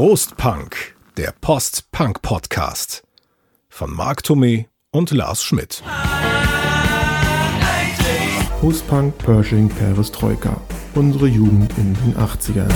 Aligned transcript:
Prostpunk, 0.00 0.94
der 1.16 1.34
Post-Punk-Podcast 1.40 3.02
von 3.68 3.92
Marc 3.92 4.20
Thomé 4.20 4.66
und 4.92 5.10
Lars 5.10 5.42
Schmidt. 5.42 5.82
Postpunk, 8.60 9.18
Pershing, 9.18 9.68
Perestroika. 9.68 10.60
Unsere 10.94 11.26
Jugend 11.26 11.76
in 11.78 11.94
den 11.94 12.14
80ern. 12.16 12.72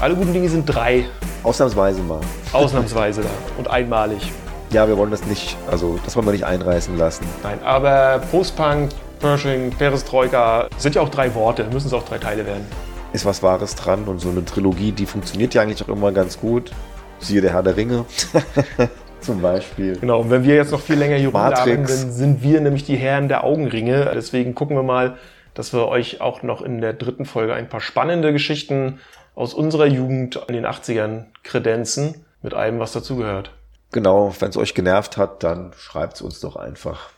Alle 0.00 0.16
guten 0.16 0.32
Dinge 0.32 0.48
sind 0.48 0.66
drei. 0.66 1.04
Ausnahmsweise 1.44 2.02
mal. 2.02 2.20
Ausnahmsweise 2.52 3.22
da. 3.22 3.30
Und 3.56 3.68
einmalig. 3.68 4.32
Ja, 4.72 4.88
wir 4.88 4.96
wollen 4.96 5.12
das 5.12 5.24
nicht, 5.26 5.56
also 5.70 6.00
das 6.04 6.16
wollen 6.16 6.26
wir 6.26 6.32
nicht 6.32 6.46
einreißen 6.46 6.98
lassen. 6.98 7.26
Nein, 7.44 7.62
aber 7.62 8.20
Postpunk, 8.32 8.90
Pershing, 9.20 9.70
Perestroika 9.70 10.68
sind 10.78 10.96
ja 10.96 11.02
auch 11.02 11.10
drei 11.10 11.32
Worte, 11.36 11.62
müssen 11.72 11.86
es 11.86 11.92
auch 11.92 12.04
drei 12.04 12.18
Teile 12.18 12.44
werden. 12.44 12.66
Ist 13.12 13.24
was 13.24 13.42
Wahres 13.42 13.74
dran 13.74 14.04
und 14.04 14.20
so 14.20 14.30
eine 14.30 14.44
Trilogie, 14.44 14.92
die 14.92 15.06
funktioniert 15.06 15.54
ja 15.54 15.62
eigentlich 15.62 15.82
auch 15.82 15.88
immer 15.88 16.12
ganz 16.12 16.38
gut. 16.38 16.70
Siehe 17.18 17.40
der 17.40 17.52
Herr 17.52 17.62
der 17.62 17.76
Ringe. 17.76 18.04
Zum 19.20 19.42
Beispiel. 19.42 19.98
Genau, 19.98 20.20
und 20.20 20.30
wenn 20.30 20.44
wir 20.44 20.54
jetzt 20.54 20.70
noch 20.70 20.80
viel 20.80 20.96
länger 20.96 21.16
hier 21.16 21.28
rumlabern, 21.28 21.84
dann 21.84 21.86
sind 21.86 22.42
wir 22.42 22.60
nämlich 22.60 22.84
die 22.84 22.96
Herren 22.96 23.28
der 23.28 23.44
Augenringe. 23.44 24.10
Deswegen 24.14 24.54
gucken 24.54 24.76
wir 24.76 24.82
mal, 24.82 25.18
dass 25.54 25.72
wir 25.72 25.88
euch 25.88 26.20
auch 26.20 26.42
noch 26.42 26.62
in 26.62 26.80
der 26.80 26.92
dritten 26.94 27.26
Folge 27.26 27.52
ein 27.52 27.68
paar 27.68 27.80
spannende 27.80 28.32
Geschichten 28.32 29.00
aus 29.34 29.54
unserer 29.54 29.86
Jugend 29.86 30.40
in 30.48 30.54
den 30.54 30.66
80ern 30.66 31.26
kredenzen, 31.42 32.24
mit 32.42 32.54
allem, 32.54 32.78
was 32.78 32.92
dazugehört. 32.92 33.52
Genau, 33.92 34.34
wenn 34.38 34.50
es 34.50 34.56
euch 34.56 34.74
genervt 34.74 35.16
hat, 35.16 35.42
dann 35.42 35.72
schreibt 35.76 36.14
es 36.14 36.22
uns 36.22 36.40
doch 36.40 36.56
einfach. 36.56 37.10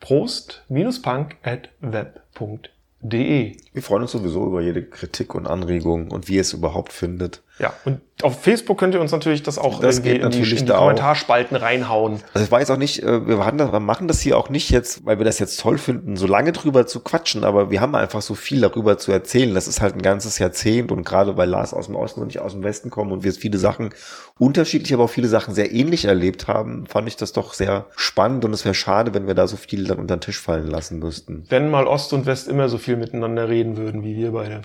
Prost-punk 0.00 1.36
at 1.42 1.70
web.de. 1.80 2.70
Wir 3.02 3.82
freuen 3.82 4.02
uns 4.02 4.12
sowieso 4.12 4.46
über 4.46 4.62
jede 4.62 4.84
Kritik 4.84 5.34
und 5.34 5.48
Anregung 5.48 6.12
und 6.12 6.28
wie 6.28 6.36
ihr 6.36 6.42
es 6.42 6.52
überhaupt 6.52 6.92
findet. 6.92 7.42
Ja, 7.58 7.72
und 7.84 8.00
auf 8.22 8.40
Facebook 8.42 8.78
könnt 8.78 8.94
ihr 8.94 9.00
uns 9.00 9.12
natürlich 9.12 9.42
das 9.42 9.58
auch 9.58 9.78
Das 9.80 10.02
geht 10.02 10.14
in 10.14 10.18
die, 10.18 10.24
natürlich 10.24 10.52
in 10.52 10.58
die 10.60 10.64
da 10.66 10.76
auch. 10.78 10.80
Kommentarspalten 10.82 11.56
reinhauen. 11.56 12.20
Also 12.32 12.44
ich 12.46 12.50
weiß 12.50 12.70
auch 12.70 12.76
nicht, 12.78 13.02
äh, 13.02 13.26
wir 13.26 13.36
machen 13.36 13.58
das- 13.58 13.72
wir 13.72 13.78
machen 13.80 14.08
das 14.08 14.20
hier 14.20 14.38
auch 14.38 14.48
nicht 14.48 14.70
jetzt, 14.70 15.04
weil 15.04 15.18
wir 15.18 15.24
das 15.26 15.38
jetzt 15.38 15.60
toll 15.60 15.76
finden, 15.76 16.16
so 16.16 16.26
lange 16.26 16.52
drüber 16.52 16.86
zu 16.86 17.00
quatschen, 17.00 17.44
aber 17.44 17.70
wir 17.70 17.80
haben 17.80 17.94
einfach 17.94 18.22
so 18.22 18.34
viel 18.34 18.60
darüber 18.62 18.96
zu 18.96 19.12
erzählen. 19.12 19.54
Das 19.54 19.68
ist 19.68 19.80
halt 19.82 19.94
ein 19.94 20.02
ganzes 20.02 20.38
Jahrzehnt 20.38 20.90
und 20.90 21.04
gerade 21.04 21.36
weil 21.36 21.48
Lars 21.48 21.74
aus 21.74 21.86
dem 21.86 21.94
Osten 21.96 22.20
und 22.22 22.30
ich 22.30 22.40
aus 22.40 22.52
dem 22.52 22.64
Westen 22.64 22.88
kommen 22.90 23.12
und 23.12 23.22
wir 23.22 23.32
viele 23.34 23.58
Sachen 23.58 23.90
unterschiedlich, 24.38 24.94
aber 24.94 25.04
auch 25.04 25.10
viele 25.10 25.28
Sachen 25.28 25.54
sehr 25.54 25.72
ähnlich 25.72 26.06
erlebt 26.06 26.48
haben, 26.48 26.86
fand 26.86 27.06
ich 27.06 27.16
das 27.16 27.32
doch 27.32 27.52
sehr 27.52 27.86
spannend 27.96 28.44
und 28.44 28.52
es 28.54 28.64
wäre 28.64 28.74
schade, 28.74 29.12
wenn 29.14 29.26
wir 29.26 29.34
da 29.34 29.46
so 29.46 29.56
viel 29.56 29.86
dann 29.86 29.98
unter 29.98 30.16
den 30.16 30.20
Tisch 30.22 30.40
fallen 30.40 30.68
lassen 30.68 30.98
müssten. 31.00 31.44
Wenn 31.50 31.70
mal 31.70 31.86
Ost 31.86 32.12
und 32.14 32.24
West 32.26 32.48
immer 32.48 32.68
so 32.68 32.78
viel 32.78 32.96
miteinander 32.96 33.48
reden 33.48 33.76
würden 33.76 34.02
wie 34.04 34.16
wir 34.16 34.32
beide. 34.32 34.62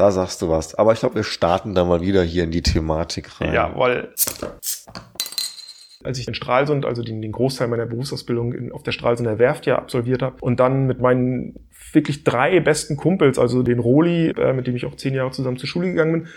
Da 0.00 0.10
sagst 0.10 0.40
du 0.40 0.48
was. 0.48 0.74
Aber 0.76 0.94
ich 0.94 1.00
glaube, 1.00 1.16
wir 1.16 1.24
starten 1.24 1.74
da 1.74 1.84
mal 1.84 2.00
wieder 2.00 2.22
hier 2.22 2.44
in 2.44 2.50
die 2.50 2.62
Thematik 2.62 3.38
rein. 3.38 3.52
Jawohl. 3.52 4.14
Als 6.02 6.18
ich 6.18 6.26
in 6.26 6.32
Stralsund, 6.32 6.86
also 6.86 7.02
den, 7.02 7.20
den 7.20 7.32
Großteil 7.32 7.68
meiner 7.68 7.84
Berufsausbildung 7.84 8.54
in, 8.54 8.72
auf 8.72 8.82
der 8.82 8.92
Stralsunder 8.92 9.38
Werft 9.38 9.66
ja 9.66 9.76
absolviert 9.76 10.22
habe 10.22 10.36
und 10.40 10.58
dann 10.58 10.86
mit 10.86 11.00
meinen 11.00 11.68
wirklich 11.92 12.24
drei 12.24 12.60
besten 12.60 12.96
Kumpels, 12.96 13.38
also 13.38 13.62
den 13.62 13.78
Roli, 13.78 14.30
äh, 14.30 14.54
mit 14.54 14.66
dem 14.66 14.74
ich 14.74 14.86
auch 14.86 14.96
zehn 14.96 15.12
Jahre 15.12 15.32
zusammen 15.32 15.58
zur 15.58 15.68
Schule 15.68 15.88
gegangen 15.88 16.12
bin, 16.12 16.28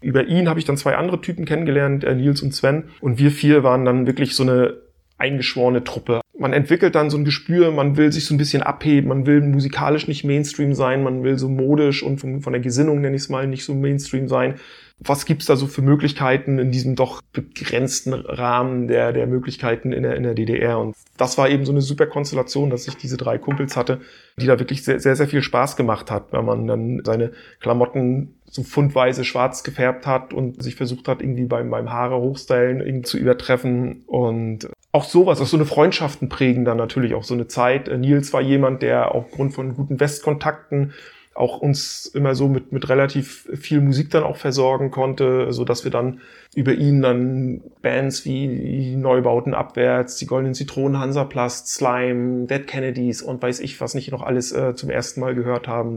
über 0.00 0.26
ihn 0.26 0.48
habe 0.48 0.60
ich 0.60 0.64
dann 0.64 0.76
zwei 0.76 0.94
andere 0.94 1.20
Typen 1.20 1.46
kennengelernt, 1.46 2.04
äh, 2.04 2.14
Nils 2.14 2.42
und 2.42 2.54
Sven. 2.54 2.90
Und 3.00 3.18
wir 3.18 3.32
vier 3.32 3.64
waren 3.64 3.84
dann 3.84 4.06
wirklich 4.06 4.36
so 4.36 4.44
eine 4.44 4.74
eingeschworene 5.18 5.82
Truppe. 5.82 6.20
Man 6.40 6.54
entwickelt 6.54 6.94
dann 6.94 7.10
so 7.10 7.18
ein 7.18 7.26
Gespür, 7.26 7.70
man 7.70 7.98
will 7.98 8.10
sich 8.12 8.24
so 8.24 8.32
ein 8.32 8.38
bisschen 8.38 8.62
abheben, 8.62 9.10
man 9.10 9.26
will 9.26 9.42
musikalisch 9.42 10.08
nicht 10.08 10.24
Mainstream 10.24 10.72
sein, 10.72 11.02
man 11.02 11.22
will 11.22 11.36
so 11.36 11.50
modisch 11.50 12.02
und 12.02 12.18
von, 12.18 12.40
von 12.40 12.54
der 12.54 12.62
Gesinnung, 12.62 13.02
nenne 13.02 13.14
ich 13.14 13.22
es 13.24 13.28
mal, 13.28 13.46
nicht 13.46 13.62
so 13.62 13.74
Mainstream 13.74 14.26
sein. 14.26 14.54
Was 15.00 15.26
gibt's 15.26 15.44
da 15.44 15.56
so 15.56 15.66
für 15.66 15.82
Möglichkeiten 15.82 16.58
in 16.58 16.70
diesem 16.70 16.96
doch 16.96 17.20
begrenzten 17.34 18.14
Rahmen 18.14 18.88
der, 18.88 19.12
der 19.12 19.26
Möglichkeiten 19.26 19.92
in 19.92 20.02
der, 20.02 20.16
in 20.16 20.22
der 20.22 20.32
DDR? 20.32 20.78
Und 20.78 20.96
das 21.18 21.36
war 21.36 21.50
eben 21.50 21.66
so 21.66 21.72
eine 21.72 21.82
super 21.82 22.06
Konstellation, 22.06 22.70
dass 22.70 22.88
ich 22.88 22.96
diese 22.96 23.18
drei 23.18 23.36
Kumpels 23.36 23.76
hatte, 23.76 24.00
die 24.38 24.46
da 24.46 24.58
wirklich 24.58 24.82
sehr, 24.82 24.98
sehr, 24.98 25.16
sehr 25.16 25.28
viel 25.28 25.42
Spaß 25.42 25.76
gemacht 25.76 26.10
hat, 26.10 26.32
weil 26.32 26.42
man 26.42 26.66
dann 26.66 27.02
seine 27.04 27.32
Klamotten 27.60 28.36
so 28.46 28.62
fundweise 28.62 29.24
schwarz 29.24 29.62
gefärbt 29.62 30.06
hat 30.06 30.32
und 30.32 30.62
sich 30.62 30.74
versucht 30.74 31.06
hat, 31.06 31.20
irgendwie 31.20 31.44
beim, 31.44 31.68
beim 31.68 31.92
Haare 31.92 32.16
hochstylen 32.16 32.80
irgendwie 32.80 33.04
zu 33.04 33.18
übertreffen. 33.18 34.04
Und 34.06 34.70
auch 34.92 35.04
sowas, 35.04 35.40
auch 35.40 35.46
so 35.46 35.56
eine 35.56 35.66
Freundschaften 35.66 36.28
prägen 36.28 36.64
dann 36.64 36.76
natürlich 36.76 37.14
auch 37.14 37.22
so 37.22 37.34
eine 37.34 37.46
Zeit. 37.46 37.88
Äh, 37.88 37.98
Nils 37.98 38.32
war 38.32 38.40
jemand, 38.40 38.82
der 38.82 39.14
aufgrund 39.14 39.54
von 39.54 39.74
guten 39.74 40.00
Westkontakten 40.00 40.92
auch 41.34 41.58
uns 41.58 42.06
immer 42.06 42.34
so 42.34 42.48
mit, 42.48 42.72
mit 42.72 42.88
relativ 42.88 43.48
viel 43.54 43.80
Musik 43.80 44.10
dann 44.10 44.24
auch 44.24 44.36
versorgen 44.36 44.90
konnte, 44.90 45.52
so 45.52 45.64
dass 45.64 45.84
wir 45.84 45.90
dann 45.90 46.20
über 46.54 46.72
ihn 46.72 47.00
dann 47.00 47.62
Bands 47.82 48.24
wie 48.24 48.48
die 48.48 48.96
Neubauten 48.96 49.54
abwärts, 49.54 50.16
die 50.16 50.26
Goldenen 50.26 50.54
Zitronen, 50.54 50.98
Hansaplast, 50.98 51.68
Slime, 51.68 52.46
Dead 52.46 52.66
Kennedys 52.66 53.22
und 53.22 53.40
weiß 53.40 53.60
ich 53.60 53.80
was 53.80 53.94
nicht 53.94 54.10
noch 54.10 54.22
alles 54.22 54.52
äh, 54.52 54.74
zum 54.74 54.90
ersten 54.90 55.20
Mal 55.20 55.34
gehört 55.34 55.68
haben. 55.68 55.96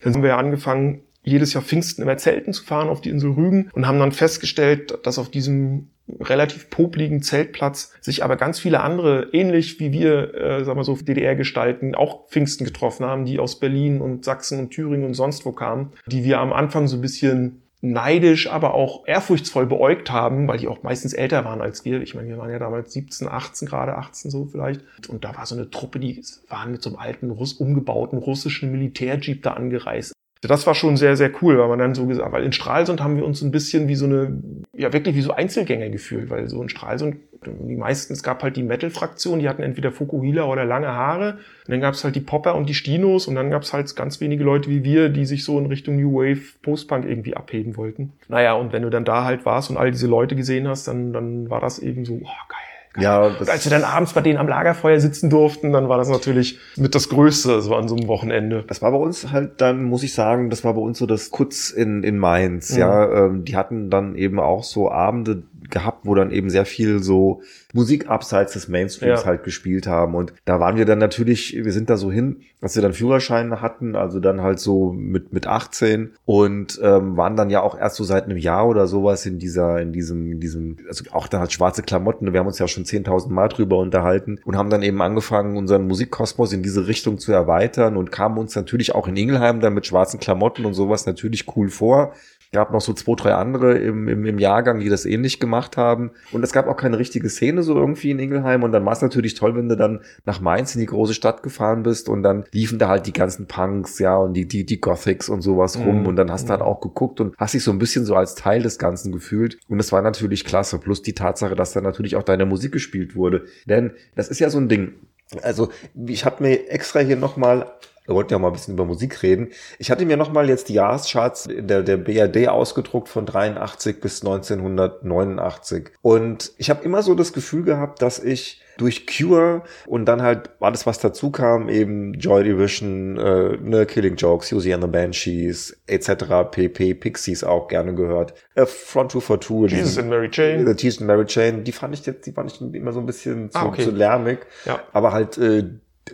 Dann 0.00 0.14
haben 0.14 0.22
wir 0.22 0.36
angefangen, 0.36 1.02
jedes 1.22 1.52
Jahr 1.52 1.62
Pfingsten 1.62 2.02
immer 2.02 2.16
Zelten 2.16 2.52
zu 2.52 2.64
fahren 2.64 2.88
auf 2.88 3.00
die 3.00 3.10
Insel 3.10 3.32
Rügen 3.32 3.70
und 3.72 3.86
haben 3.86 3.98
dann 3.98 4.12
festgestellt, 4.12 4.98
dass 5.04 5.18
auf 5.18 5.30
diesem 5.30 5.90
relativ 6.18 6.70
popligen 6.70 7.22
Zeltplatz 7.22 7.92
sich 8.00 8.24
aber 8.24 8.36
ganz 8.36 8.58
viele 8.58 8.80
andere, 8.80 9.28
ähnlich 9.32 9.78
wie 9.78 9.92
wir, 9.92 10.34
äh, 10.34 10.64
sagen 10.64 10.78
wir 10.78 10.84
so, 10.84 10.96
DDR-Gestalten, 10.96 11.94
auch 11.94 12.28
Pfingsten 12.28 12.64
getroffen 12.64 13.06
haben, 13.06 13.26
die 13.26 13.38
aus 13.38 13.60
Berlin 13.60 14.00
und 14.00 14.24
Sachsen 14.24 14.58
und 14.58 14.70
Thüringen 14.70 15.06
und 15.06 15.14
sonst 15.14 15.44
wo 15.44 15.52
kamen, 15.52 15.92
die 16.06 16.24
wir 16.24 16.40
am 16.40 16.52
Anfang 16.52 16.88
so 16.88 16.96
ein 16.96 17.02
bisschen 17.02 17.62
neidisch, 17.82 18.50
aber 18.50 18.74
auch 18.74 19.06
ehrfurchtsvoll 19.06 19.66
beäugt 19.66 20.10
haben, 20.10 20.46
weil 20.48 20.58
die 20.58 20.68
auch 20.68 20.82
meistens 20.82 21.12
älter 21.12 21.44
waren 21.44 21.60
als 21.60 21.84
wir. 21.84 22.02
Ich 22.02 22.14
meine, 22.14 22.28
wir 22.28 22.38
waren 22.38 22.50
ja 22.50 22.58
damals 22.58 22.92
17, 22.92 23.28
18, 23.28 23.68
gerade 23.68 23.96
18 23.96 24.30
so 24.30 24.46
vielleicht. 24.46 24.82
Und 25.08 25.24
da 25.24 25.36
war 25.36 25.46
so 25.46 25.54
eine 25.54 25.70
Truppe, 25.70 25.98
die 25.98 26.22
waren 26.48 26.72
mit 26.72 26.82
so 26.82 26.90
einem 26.90 26.98
alten, 26.98 27.30
umgebauten 27.30 28.18
russischen 28.18 28.70
Militärjeep 28.70 29.42
da 29.42 29.52
angereist. 29.54 30.12
Das 30.42 30.66
war 30.66 30.74
schon 30.74 30.96
sehr, 30.96 31.16
sehr 31.16 31.30
cool, 31.42 31.58
weil 31.58 31.68
man 31.68 31.78
dann 31.78 31.94
so 31.94 32.06
gesagt, 32.06 32.32
weil 32.32 32.44
in 32.44 32.52
Stralsund 32.52 33.02
haben 33.02 33.16
wir 33.16 33.26
uns 33.26 33.42
ein 33.42 33.50
bisschen 33.50 33.88
wie 33.88 33.94
so 33.94 34.06
eine, 34.06 34.42
ja 34.72 34.90
wirklich 34.92 35.14
wie 35.14 35.20
so 35.20 35.32
Einzelgänger 35.32 35.90
gefühlt, 35.90 36.30
weil 36.30 36.48
so 36.48 36.62
in 36.62 36.70
Stralsund, 36.70 37.16
die 37.44 37.76
meisten, 37.76 38.14
es 38.14 38.22
gab 38.22 38.42
halt 38.42 38.56
die 38.56 38.62
Metal-Fraktion, 38.62 39.40
die 39.40 39.48
hatten 39.48 39.62
entweder 39.62 39.92
Fukuhila 39.92 40.44
oder 40.44 40.64
lange 40.64 40.88
Haare, 40.88 41.38
und 41.66 41.72
dann 41.72 41.80
gab 41.80 41.92
es 41.92 42.04
halt 42.04 42.16
die 42.16 42.20
Popper 42.20 42.54
und 42.54 42.68
die 42.68 42.74
Stinos 42.74 43.26
und 43.28 43.34
dann 43.34 43.50
gab 43.50 43.62
es 43.62 43.74
halt 43.74 43.94
ganz 43.96 44.20
wenige 44.20 44.42
Leute 44.42 44.70
wie 44.70 44.82
wir, 44.82 45.10
die 45.10 45.26
sich 45.26 45.44
so 45.44 45.58
in 45.58 45.66
Richtung 45.66 45.96
New 45.96 46.14
Wave, 46.14 46.40
Post-Punk 46.62 47.04
irgendwie 47.04 47.36
abheben 47.36 47.76
wollten. 47.76 48.14
Naja, 48.28 48.54
und 48.54 48.72
wenn 48.72 48.82
du 48.82 48.90
dann 48.90 49.04
da 49.04 49.24
halt 49.24 49.44
warst 49.44 49.68
und 49.68 49.76
all 49.76 49.90
diese 49.90 50.06
Leute 50.06 50.36
gesehen 50.36 50.66
hast, 50.68 50.88
dann, 50.88 51.12
dann 51.12 51.50
war 51.50 51.60
das 51.60 51.78
eben 51.78 52.06
so, 52.06 52.14
oh, 52.14 52.48
geil. 52.48 52.69
Ja, 52.98 53.22
Und 53.22 53.48
als 53.48 53.64
wir 53.64 53.70
dann 53.70 53.84
abends 53.84 54.14
bei 54.14 54.20
denen 54.20 54.38
am 54.38 54.48
Lagerfeuer 54.48 54.98
sitzen 54.98 55.30
durften, 55.30 55.72
dann 55.72 55.88
war 55.88 55.96
das 55.96 56.08
natürlich 56.08 56.58
mit 56.76 56.94
das 56.96 57.08
Größte 57.08 57.60
so 57.62 57.76
an 57.76 57.86
so 57.88 57.94
einem 57.94 58.08
Wochenende. 58.08 58.64
Das 58.66 58.82
war 58.82 58.90
bei 58.90 58.96
uns 58.96 59.30
halt 59.30 59.60
dann, 59.60 59.84
muss 59.84 60.02
ich 60.02 60.12
sagen, 60.12 60.50
das 60.50 60.64
war 60.64 60.74
bei 60.74 60.80
uns 60.80 60.98
so 60.98 61.06
das 61.06 61.30
Kutz 61.30 61.70
in, 61.70 62.02
in 62.02 62.18
Mainz, 62.18 62.72
Mhm. 62.72 62.78
ja. 62.80 63.26
Ähm, 63.26 63.44
die 63.44 63.56
hatten 63.56 63.90
dann 63.90 64.16
eben 64.16 64.40
auch 64.40 64.64
so 64.64 64.90
Abende 64.90 65.44
gehabt, 65.70 66.00
wo 66.04 66.14
dann 66.14 66.30
eben 66.30 66.50
sehr 66.50 66.64
viel 66.66 67.02
so 67.02 67.42
Musik 67.72 68.08
abseits 68.08 68.52
des 68.54 68.68
Mainstreams 68.68 69.20
Ja. 69.20 69.26
halt 69.26 69.44
gespielt 69.44 69.86
haben. 69.86 70.14
Und 70.14 70.32
da 70.44 70.60
waren 70.60 70.76
wir 70.76 70.84
dann 70.84 70.98
natürlich, 70.98 71.54
wir 71.56 71.72
sind 71.72 71.88
da 71.90 71.96
so 71.96 72.10
hin, 72.10 72.40
als 72.60 72.74
wir 72.74 72.82
dann 72.82 72.92
Führerschein 72.92 73.60
hatten, 73.62 73.96
also 73.96 74.20
dann 74.20 74.42
halt 74.42 74.60
so 74.60 74.92
mit, 74.92 75.32
mit 75.32 75.46
18 75.46 76.10
und 76.26 76.78
ähm, 76.82 77.16
waren 77.16 77.36
dann 77.36 77.48
ja 77.48 77.62
auch 77.62 77.78
erst 77.78 77.96
so 77.96 78.04
seit 78.04 78.24
einem 78.24 78.36
Jahr 78.36 78.68
oder 78.68 78.86
sowas 78.86 79.24
in 79.24 79.38
dieser, 79.38 79.80
in 79.80 79.92
diesem, 79.92 80.32
in 80.32 80.40
diesem, 80.40 80.76
also 80.88 81.04
auch 81.12 81.26
dann 81.28 81.40
halt 81.40 81.52
schwarze 81.52 81.82
Klamotten. 81.82 82.32
Wir 82.32 82.40
haben 82.40 82.46
uns 82.46 82.58
ja 82.58 82.68
schon 82.68 82.84
10.000 82.84 83.30
Mal 83.30 83.48
drüber 83.48 83.78
unterhalten 83.78 84.40
und 84.44 84.56
haben 84.56 84.68
dann 84.70 84.82
eben 84.82 85.00
angefangen, 85.00 85.56
unseren 85.56 85.86
Musikkosmos 85.86 86.52
in 86.52 86.62
diese 86.62 86.86
Richtung 86.86 87.18
zu 87.18 87.32
erweitern 87.32 87.96
und 87.96 88.12
kamen 88.12 88.36
uns 88.38 88.54
natürlich 88.54 88.94
auch 88.94 89.08
in 89.08 89.16
Ingelheim 89.16 89.60
dann 89.60 89.74
mit 89.74 89.86
schwarzen 89.86 90.20
Klamotten 90.20 90.64
und 90.66 90.74
sowas 90.74 91.06
natürlich 91.06 91.46
cool 91.56 91.68
vor. 91.70 92.12
Gab 92.52 92.72
noch 92.72 92.80
so 92.80 92.92
zwei, 92.92 93.14
drei 93.14 93.34
andere 93.34 93.78
im, 93.78 94.08
im, 94.08 94.24
im 94.24 94.38
Jahrgang, 94.38 94.80
die 94.80 94.88
das 94.88 95.06
ähnlich 95.06 95.38
gemacht 95.38 95.76
haben. 95.76 96.10
Und 96.32 96.42
es 96.42 96.52
gab 96.52 96.66
auch 96.66 96.76
keine 96.76 96.98
richtige 96.98 97.28
Szene 97.28 97.62
so 97.62 97.76
irgendwie 97.76 98.10
in 98.10 98.18
Ingelheim. 98.18 98.64
Und 98.64 98.72
dann 98.72 98.84
war 98.84 98.92
es 98.92 99.02
natürlich 99.02 99.34
toll, 99.34 99.54
wenn 99.54 99.68
du 99.68 99.76
dann 99.76 100.00
nach 100.24 100.40
Mainz 100.40 100.74
in 100.74 100.80
die 100.80 100.86
große 100.86 101.14
Stadt 101.14 101.42
gefahren 101.44 101.84
bist 101.84 102.08
und 102.08 102.22
dann 102.24 102.44
liefen 102.50 102.78
da 102.78 102.88
halt 102.88 103.06
die 103.06 103.12
ganzen 103.12 103.46
Punks, 103.46 104.00
ja, 104.00 104.16
und 104.16 104.34
die, 104.34 104.48
die, 104.48 104.66
die 104.66 104.80
Gothics 104.80 105.28
und 105.28 105.42
sowas 105.42 105.78
rum. 105.78 106.00
Mhm. 106.00 106.06
Und 106.06 106.16
dann 106.16 106.32
hast 106.32 106.48
du 106.48 106.50
halt 106.50 106.62
auch 106.62 106.80
geguckt 106.80 107.20
und 107.20 107.36
hast 107.38 107.54
dich 107.54 107.62
so 107.62 107.70
ein 107.70 107.78
bisschen 107.78 108.04
so 108.04 108.16
als 108.16 108.34
Teil 108.34 108.62
des 108.62 108.78
Ganzen 108.78 109.12
gefühlt. 109.12 109.58
Und 109.68 109.78
es 109.78 109.92
war 109.92 110.02
natürlich 110.02 110.44
klasse. 110.44 110.78
Plus 110.78 111.02
die 111.02 111.14
Tatsache, 111.14 111.54
dass 111.54 111.72
dann 111.72 111.84
natürlich 111.84 112.16
auch 112.16 112.24
deine 112.24 112.46
Musik 112.46 112.72
gespielt 112.72 113.14
wurde. 113.14 113.44
Denn 113.66 113.92
das 114.16 114.28
ist 114.28 114.40
ja 114.40 114.50
so 114.50 114.58
ein 114.58 114.68
Ding. 114.68 114.94
Also, 115.42 115.70
ich 115.94 116.24
habe 116.24 116.42
mir 116.42 116.68
extra 116.70 116.98
hier 116.98 117.14
nochmal 117.14 117.70
wir 118.06 118.14
wollten 118.14 118.32
ja 118.32 118.38
mal 118.38 118.48
ein 118.48 118.52
bisschen 118.54 118.74
über 118.74 118.84
Musik 118.84 119.22
reden. 119.22 119.50
Ich 119.78 119.90
hatte 119.90 120.04
mir 120.04 120.16
nochmal 120.16 120.48
jetzt 120.48 120.68
die 120.68 120.74
Jahrescharts 120.74 121.48
der, 121.50 121.82
der 121.82 121.96
BRD 121.96 122.48
ausgedruckt 122.48 123.08
von 123.08 123.26
83 123.26 124.00
bis 124.00 124.22
1989. 124.22 125.90
Und 126.02 126.52
ich 126.58 126.70
habe 126.70 126.84
immer 126.84 127.02
so 127.02 127.14
das 127.14 127.32
Gefühl 127.32 127.62
gehabt, 127.64 128.02
dass 128.02 128.18
ich 128.22 128.60
durch 128.78 129.06
Cure 129.06 129.62
und 129.86 130.06
dann 130.06 130.22
halt 130.22 130.50
alles, 130.60 130.86
was 130.86 130.98
dazu 130.98 131.30
kam, 131.30 131.68
eben 131.68 132.14
Joy 132.14 132.44
Division, 132.44 133.18
äh, 133.18 133.58
ne, 133.62 133.84
Killing 133.84 134.16
Jokes, 134.16 134.48
Susie 134.48 134.72
and 134.72 134.82
the 134.82 134.88
Banshees, 134.88 135.76
etc., 135.86 136.50
PP, 136.50 136.94
Pixies 136.94 137.44
auch 137.44 137.68
gerne 137.68 137.94
gehört. 137.94 138.32
Äh, 138.54 138.64
Front 138.64 139.12
242. 139.12 139.78
Jesus 139.78 139.98
and 139.98 140.08
Mary 140.08 140.30
Jane. 140.32 140.66
The 140.66 140.82
Jesus 140.82 141.00
and 141.00 141.08
Mary 141.08 141.26
Jane, 141.28 141.62
die 141.62 141.72
fand 141.72 141.94
ich 141.94 142.06
jetzt, 142.06 142.26
die 142.26 142.32
fand 142.32 142.50
ich 142.50 142.60
immer 142.60 142.92
so 142.92 143.00
ein 143.00 143.06
bisschen 143.06 143.50
zu, 143.50 143.58
Ah, 143.58 143.66
okay. 143.66 143.84
zu 143.84 143.90
lärmig. 143.90 144.38
Ja. 144.64 144.80
Aber 144.92 145.12
halt, 145.12 145.36
äh, 145.36 145.64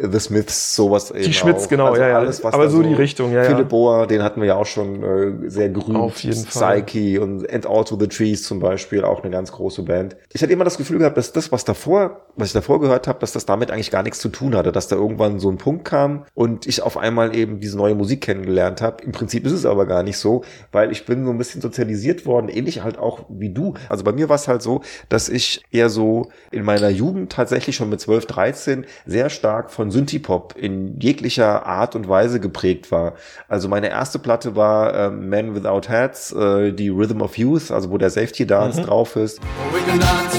The 0.01 0.19
Smiths, 0.21 0.75
sowas 0.77 1.11
eben 1.11 1.25
Die 1.25 1.33
Schmitz, 1.33 1.65
auch. 1.65 1.69
genau, 1.69 1.87
Also 1.87 2.01
ja, 2.03 2.09
ja. 2.09 2.19
Alles, 2.19 2.43
was 2.45 2.55
Aber 2.55 2.69
so 2.69 2.83
die 2.83 2.95
Richtung, 2.95 3.33
ja, 3.33 3.43
ja. 3.43 3.51
Philipp 3.51 3.69
Bohr, 3.69 4.07
den 4.07 4.23
hatten 4.23 4.41
wir 4.41 4.49
ja 4.49 4.57
auch 4.57 4.67
schon 4.67 5.03
äh, 5.03 5.51
sehr 5.51 5.69
gerühmt. 5.69 5.97
Auf 5.99 6.19
jeden 6.23 6.45
Fall. 6.45 6.83
Psyche 6.83 7.21
und 7.21 7.51
And 7.53 7.67
Also 7.67 7.99
the 7.99 8.07
Trees 8.09 8.43
zum 8.43 8.61
Beispiel, 8.61 9.05
auch 9.05 9.23
eine 9.23 9.31
ganz 9.31 9.53
große 9.53 9.83
Band. 9.83 10.17
Ich 10.33 10.43
hatte 10.43 10.53
immer 10.53 10.65
das 10.65 10.79
Gefühl 10.79 10.99
gehabt, 10.99 11.17
dass 11.17 11.33
das, 11.33 11.53
was 11.53 11.65
davor, 11.65 12.27
was 12.37 12.49
ich 12.49 12.55
davor 12.55 12.81
gehört 12.81 13.09
habe, 13.09 13.19
dass 13.21 13.33
das 13.33 13.47
damit 13.47 13.71
eigentlich 13.71 13.91
gar 13.91 14.03
nichts 14.03 14.19
zu 14.19 14.29
tun 14.29 14.55
hatte, 14.55 14.73
dass 14.73 14.89
da 14.89 14.97
irgendwann 14.97 15.39
so 15.39 15.51
ein 15.51 15.59
Punkt 15.59 15.85
kam 15.85 16.25
und 16.35 16.67
ich 16.67 16.83
auf 16.83 16.97
einmal 16.97 17.35
eben 17.35 17.61
diese 17.61 17.77
neue 17.77 17.95
Musik 17.95 18.21
kennengelernt 18.23 18.83
habe. 18.83 19.03
Im 19.05 19.13
Prinzip 19.13 19.47
ist 19.47 19.53
es 19.53 19.67
aber 19.67 19.87
gar 19.87 20.03
nicht 20.03 20.19
so, 20.19 20.43
weil 20.73 20.93
ich 20.93 21.07
bin 21.07 21.25
so 21.25 21.31
ein 21.31 21.39
bisschen 21.39 21.61
sozialisiert 21.61 22.27
worden, 22.27 22.49
ähnlich 22.49 22.83
halt 22.83 22.99
auch 22.99 23.25
wie 23.29 23.51
du. 23.51 23.75
Also 23.89 24.05
bei 24.05 24.13
mir 24.13 24.29
war 24.29 24.37
es 24.37 24.49
halt 24.49 24.63
so, 24.63 24.83
dass 25.09 25.29
ich 25.29 25.63
eher 25.71 25.89
so 25.89 26.29
in 26.51 26.65
meiner 26.65 26.89
Jugend 26.89 27.33
tatsächlich 27.33 27.77
schon 27.77 27.91
mit 27.91 28.01
12, 28.01 28.27
13 28.27 28.87
sehr 29.07 29.31
stark 29.31 29.71
von 29.71 29.86
Synthie-Pop 29.91 30.55
in 30.57 30.99
jeglicher 31.01 31.67
Art 31.67 31.95
und 31.95 32.09
Weise 32.09 32.41
geprägt 32.41 32.91
war. 32.91 33.15
Also 33.49 33.69
meine 33.69 33.89
erste 33.89 34.19
Platte 34.19 34.57
war 34.57 34.95
ähm, 34.95 35.29
Men 35.29 35.55
Without 35.55 35.89
Hats, 35.89 36.33
äh, 36.33 36.73
die 36.73 36.89
Rhythm 36.89 37.21
of 37.23 37.37
Youth, 37.39 37.71
also 37.71 37.91
wo 37.91 37.99
der 37.99 38.11
Safety 38.11 38.47
Dance 38.47 38.83
drauf 38.83 39.17
ist. 39.17 39.41
We 39.73 39.81
can 39.91 39.99
dance, 39.99 40.37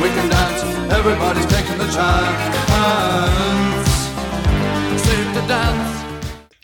we 0.00 0.08
can 0.08 0.28
dance. 0.30 0.64
Everybody's 0.90 1.46
taking 1.46 1.78
the 1.78 1.94
chance. 1.94 2.67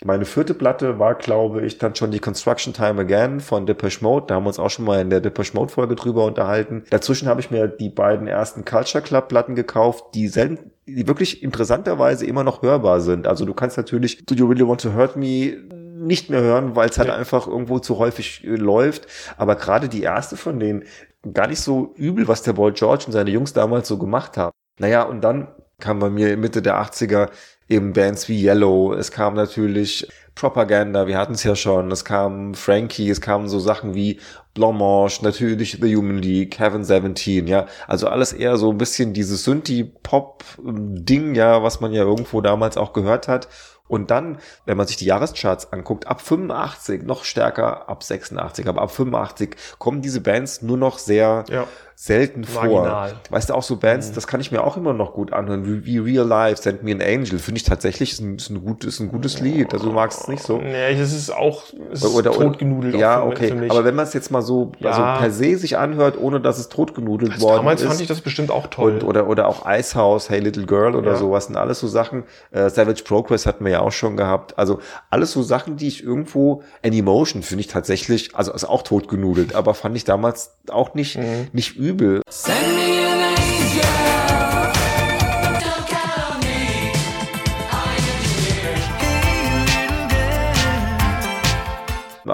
Meine 0.05 0.25
vierte 0.25 0.53
Platte 0.53 0.99
war, 0.99 1.15
glaube 1.15 1.65
ich, 1.65 1.79
dann 1.79 1.95
schon 1.95 2.11
die 2.11 2.19
Construction 2.19 2.73
Time 2.73 3.01
Again 3.01 3.39
von 3.39 3.65
Depeche 3.65 4.03
Mode. 4.03 4.27
Da 4.27 4.35
haben 4.35 4.43
wir 4.43 4.49
uns 4.49 4.59
auch 4.59 4.69
schon 4.69 4.85
mal 4.85 5.01
in 5.01 5.09
der 5.09 5.19
Depeche 5.19 5.55
Mode 5.55 5.71
Folge 5.71 5.95
drüber 5.95 6.25
unterhalten. 6.25 6.83
Dazwischen 6.91 7.27
habe 7.27 7.41
ich 7.41 7.49
mir 7.49 7.67
die 7.67 7.89
beiden 7.89 8.27
ersten 8.27 8.65
Culture 8.65 9.03
Club 9.03 9.29
Platten 9.29 9.55
gekauft, 9.55 10.03
die 10.13 10.27
selten, 10.27 10.69
die 10.85 11.07
wirklich 11.07 11.41
interessanterweise 11.41 12.23
immer 12.27 12.43
noch 12.43 12.61
hörbar 12.61 13.01
sind. 13.01 13.25
Also 13.25 13.45
du 13.45 13.55
kannst 13.55 13.77
natürlich 13.77 14.23
Do 14.27 14.35
You 14.35 14.45
Really 14.45 14.67
Want 14.67 14.81
to 14.81 14.93
Hurt 14.93 15.15
Me 15.15 15.57
nicht 15.95 16.29
mehr 16.29 16.41
hören, 16.41 16.75
weil 16.75 16.89
es 16.89 16.99
halt 16.99 17.07
Ja. 17.09 17.15
einfach 17.15 17.47
irgendwo 17.47 17.79
zu 17.79 17.97
häufig 17.97 18.43
äh, 18.43 18.49
läuft. 18.49 19.07
Aber 19.37 19.55
gerade 19.55 19.89
die 19.89 20.03
erste 20.03 20.37
von 20.37 20.59
denen, 20.59 20.83
gar 21.33 21.47
nicht 21.47 21.61
so 21.61 21.95
übel, 21.95 22.27
was 22.27 22.43
der 22.43 22.53
Boy 22.53 22.73
George 22.73 23.05
und 23.07 23.11
seine 23.11 23.31
Jungs 23.31 23.53
damals 23.53 23.87
so 23.87 23.97
gemacht 23.97 24.37
haben. 24.37 24.51
Naja, 24.77 25.01
und 25.01 25.21
dann 25.21 25.47
kam 25.79 25.99
bei 25.99 26.09
mir 26.09 26.37
Mitte 26.37 26.61
der 26.61 26.81
80er 26.81 27.29
eben 27.67 27.93
Bands 27.93 28.29
wie 28.29 28.45
Yellow, 28.45 28.93
es 28.93 29.11
kam 29.11 29.33
natürlich 29.33 30.07
Propaganda, 30.35 31.07
wir 31.07 31.17
hatten 31.17 31.33
es 31.33 31.43
ja 31.43 31.55
schon, 31.55 31.91
es 31.91 32.03
kam 32.03 32.53
Frankie, 32.53 33.09
es 33.09 33.21
kamen 33.21 33.47
so 33.47 33.59
Sachen 33.59 33.95
wie 33.95 34.19
Blancmange, 34.53 35.13
natürlich 35.21 35.79
The 35.81 35.95
Human 35.95 36.17
League, 36.17 36.59
Heaven 36.59 36.83
17, 36.83 37.47
ja, 37.47 37.67
also 37.87 38.07
alles 38.07 38.33
eher 38.33 38.57
so 38.57 38.69
ein 38.69 38.77
bisschen 38.77 39.13
dieses 39.13 39.45
Synthie-Pop-Ding, 39.45 41.35
ja, 41.35 41.63
was 41.63 41.79
man 41.79 41.93
ja 41.93 42.03
irgendwo 42.03 42.41
damals 42.41 42.77
auch 42.77 42.93
gehört 42.93 43.27
hat. 43.27 43.47
Und 43.87 44.09
dann, 44.09 44.39
wenn 44.65 44.77
man 44.77 44.87
sich 44.87 44.97
die 44.97 45.05
Jahrescharts 45.05 45.71
anguckt, 45.71 46.07
ab 46.07 46.19
85, 46.19 47.03
noch 47.03 47.23
stärker 47.23 47.87
ab 47.87 48.01
86, 48.03 48.67
aber 48.67 48.81
ab 48.81 48.91
85 48.91 49.55
kommen 49.77 50.01
diese 50.01 50.21
Bands 50.21 50.63
nur 50.63 50.77
noch 50.77 50.97
sehr 50.97 51.45
Ja. 51.49 51.67
Selten 51.97 52.43
vor. 52.43 52.63
Marginal. 52.63 53.13
Weißt 53.29 53.49
du, 53.49 53.53
auch 53.53 53.63
so 53.63 53.77
Bands, 53.77 54.11
das 54.11 54.27
kann 54.27 54.41
ich 54.41 54.51
mir 54.51 54.63
auch 54.63 54.75
immer 54.75 54.91
noch 54.93 55.13
gut 55.13 55.31
anhören, 55.31 55.65
wie, 55.65 55.85
wie 55.85 55.97
Real 55.97 56.27
Life, 56.27 56.61
Send 56.61 56.83
Me 56.83 56.91
an 56.91 57.01
Angel, 57.01 57.39
finde 57.39 57.57
ich 57.59 57.63
tatsächlich 57.63 58.11
ist 58.13 58.19
ein, 58.19 58.35
ist 58.35 58.49
ein, 58.49 58.61
gut, 58.63 58.83
ist 58.83 58.99
ein 58.99 59.07
gutes 59.07 59.39
Lied. 59.39 59.73
Also 59.73 59.85
du 59.87 59.91
magst 59.93 60.21
es 60.21 60.27
nicht 60.27 60.43
so. 60.43 60.57
Nee, 60.57 60.91
es 60.91 61.13
ist 61.13 61.29
auch 61.33 61.63
es 61.93 62.03
ist 62.03 62.13
Oder, 62.13 62.31
oder, 62.31 62.47
totgenudelt. 62.51 62.95
Ja, 62.95 63.21
auch 63.21 63.27
für, 63.29 63.31
okay. 63.31 63.57
Für. 63.57 63.71
Aber 63.71 63.85
wenn 63.85 63.95
man 63.95 64.05
es 64.05 64.13
jetzt 64.13 64.29
mal 64.29 64.41
so 64.41 64.73
Ja. 64.79 64.89
also 64.91 65.21
per 65.21 65.31
se 65.31 65.57
sich 65.57 65.77
anhört, 65.77 66.17
ohne 66.19 66.41
dass 66.41 66.59
es 66.59 66.67
totgenudelt 66.69 67.31
also 67.31 67.45
worden 67.47 67.57
damals 67.57 67.81
ist. 67.81 67.87
fand 67.87 68.01
ich 68.01 68.07
das 68.07 68.19
bestimmt 68.21 68.51
auch 68.51 68.67
toll. 68.67 68.95
Und, 68.95 69.03
oder, 69.05 69.27
oder 69.27 69.47
auch 69.47 69.65
Icehouse, 69.65 70.29
Hey 70.29 70.41
Little 70.41 70.65
Girl 70.65 70.95
oder 70.95 71.11
Ja. 71.11 71.17
sowas 71.17 71.45
sind 71.45 71.55
alles 71.55 71.79
so 71.79 71.87
Sachen. 71.87 72.23
Äh, 72.51 72.69
Savage 72.69 73.03
Progress 73.05 73.45
hatten 73.45 73.63
wir 73.63 73.71
ja 73.71 73.79
auch 73.79 73.91
schon 73.93 74.17
gehabt. 74.17 74.57
Also 74.59 74.79
alles 75.09 75.31
so 75.31 75.41
Sachen, 75.43 75.77
die 75.77 75.87
ich 75.87 76.03
irgendwo, 76.03 76.61
Anymotion 76.83 77.41
finde 77.41 77.61
ich 77.61 77.67
tatsächlich, 77.67 78.35
also 78.35 78.51
ist 78.51 78.65
auch 78.65 78.81
totgenudelt, 78.81 79.55
aber 79.55 79.73
fand 79.73 79.95
ich 79.95 80.03
damals 80.03 80.55
auch 80.69 80.93
nicht, 80.93 81.17
Mhm. 81.17 81.47
nicht 81.53 81.77
übel. 81.85 82.21
Send 82.29 82.57
me 82.75 83.07
an 83.07 83.19
angel. 83.19 83.45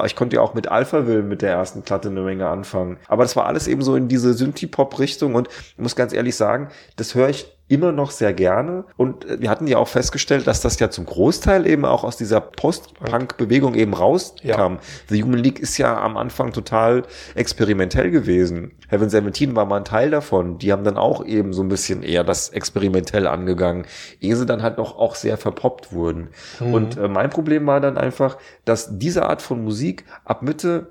Ich 0.05 0.15
konnte 0.15 0.37
ja 0.37 0.41
auch 0.41 0.53
mit 0.53 0.69
Alphaville 0.69 1.21
mit 1.21 1.41
der 1.41 1.51
ersten 1.51 1.83
Platte 1.83 2.09
eine 2.09 2.21
Menge 2.21 2.47
anfangen. 2.47 2.97
Aber 3.07 3.23
das 3.23 3.35
war 3.35 3.45
alles 3.45 3.67
eben 3.67 3.81
so 3.81 3.95
in 3.95 4.07
diese 4.07 4.33
Synthie-Pop-Richtung 4.33 5.35
und 5.35 5.47
ich 5.47 5.77
muss 5.77 5.95
ganz 5.95 6.13
ehrlich 6.13 6.35
sagen, 6.35 6.69
das 6.95 7.13
höre 7.13 7.29
ich 7.29 7.55
immer 7.71 7.91
noch 7.93 8.11
sehr 8.11 8.33
gerne. 8.33 8.83
Und 8.97 9.25
äh, 9.25 9.41
wir 9.41 9.49
hatten 9.49 9.65
ja 9.65 9.77
auch 9.77 9.87
festgestellt, 9.87 10.45
dass 10.45 10.61
das 10.61 10.79
ja 10.79 10.89
zum 10.89 11.05
Großteil 11.05 11.65
eben 11.65 11.85
auch 11.85 12.03
aus 12.03 12.17
dieser 12.17 12.41
Post-Punk-Bewegung 12.41 13.75
eben 13.75 13.93
rauskam. 13.93 14.75
The 15.09 15.23
Human 15.23 15.39
League 15.39 15.59
ist 15.59 15.77
ja 15.77 15.99
am 16.01 16.17
Anfang 16.17 16.51
total 16.51 17.03
experimentell 17.35 18.11
gewesen. 18.11 18.73
Heaven 18.89 19.09
17 19.09 19.55
war 19.55 19.65
mal 19.65 19.77
ein 19.77 19.85
Teil 19.85 20.11
davon. 20.11 20.57
Die 20.57 20.71
haben 20.71 20.83
dann 20.83 20.97
auch 20.97 21.25
eben 21.25 21.53
so 21.53 21.63
ein 21.63 21.69
bisschen 21.69 22.03
eher 22.03 22.23
das 22.23 22.49
experimentell 22.49 23.25
angegangen, 23.25 23.85
ehe 24.19 24.35
sie 24.35 24.45
dann 24.45 24.61
halt 24.61 24.77
noch 24.77 24.97
auch 24.97 25.15
sehr 25.15 25.37
verpoppt 25.37 25.93
wurden. 25.93 26.29
Und 26.59 26.97
äh, 26.97 27.07
mein 27.07 27.29
Problem 27.29 27.65
war 27.67 27.79
dann 27.79 27.97
einfach, 27.97 28.37
dass 28.65 28.97
diese 28.99 29.27
Art 29.27 29.41
von 29.41 29.63
Musik 29.63 30.05
ab 30.25 30.41
Mitte 30.41 30.87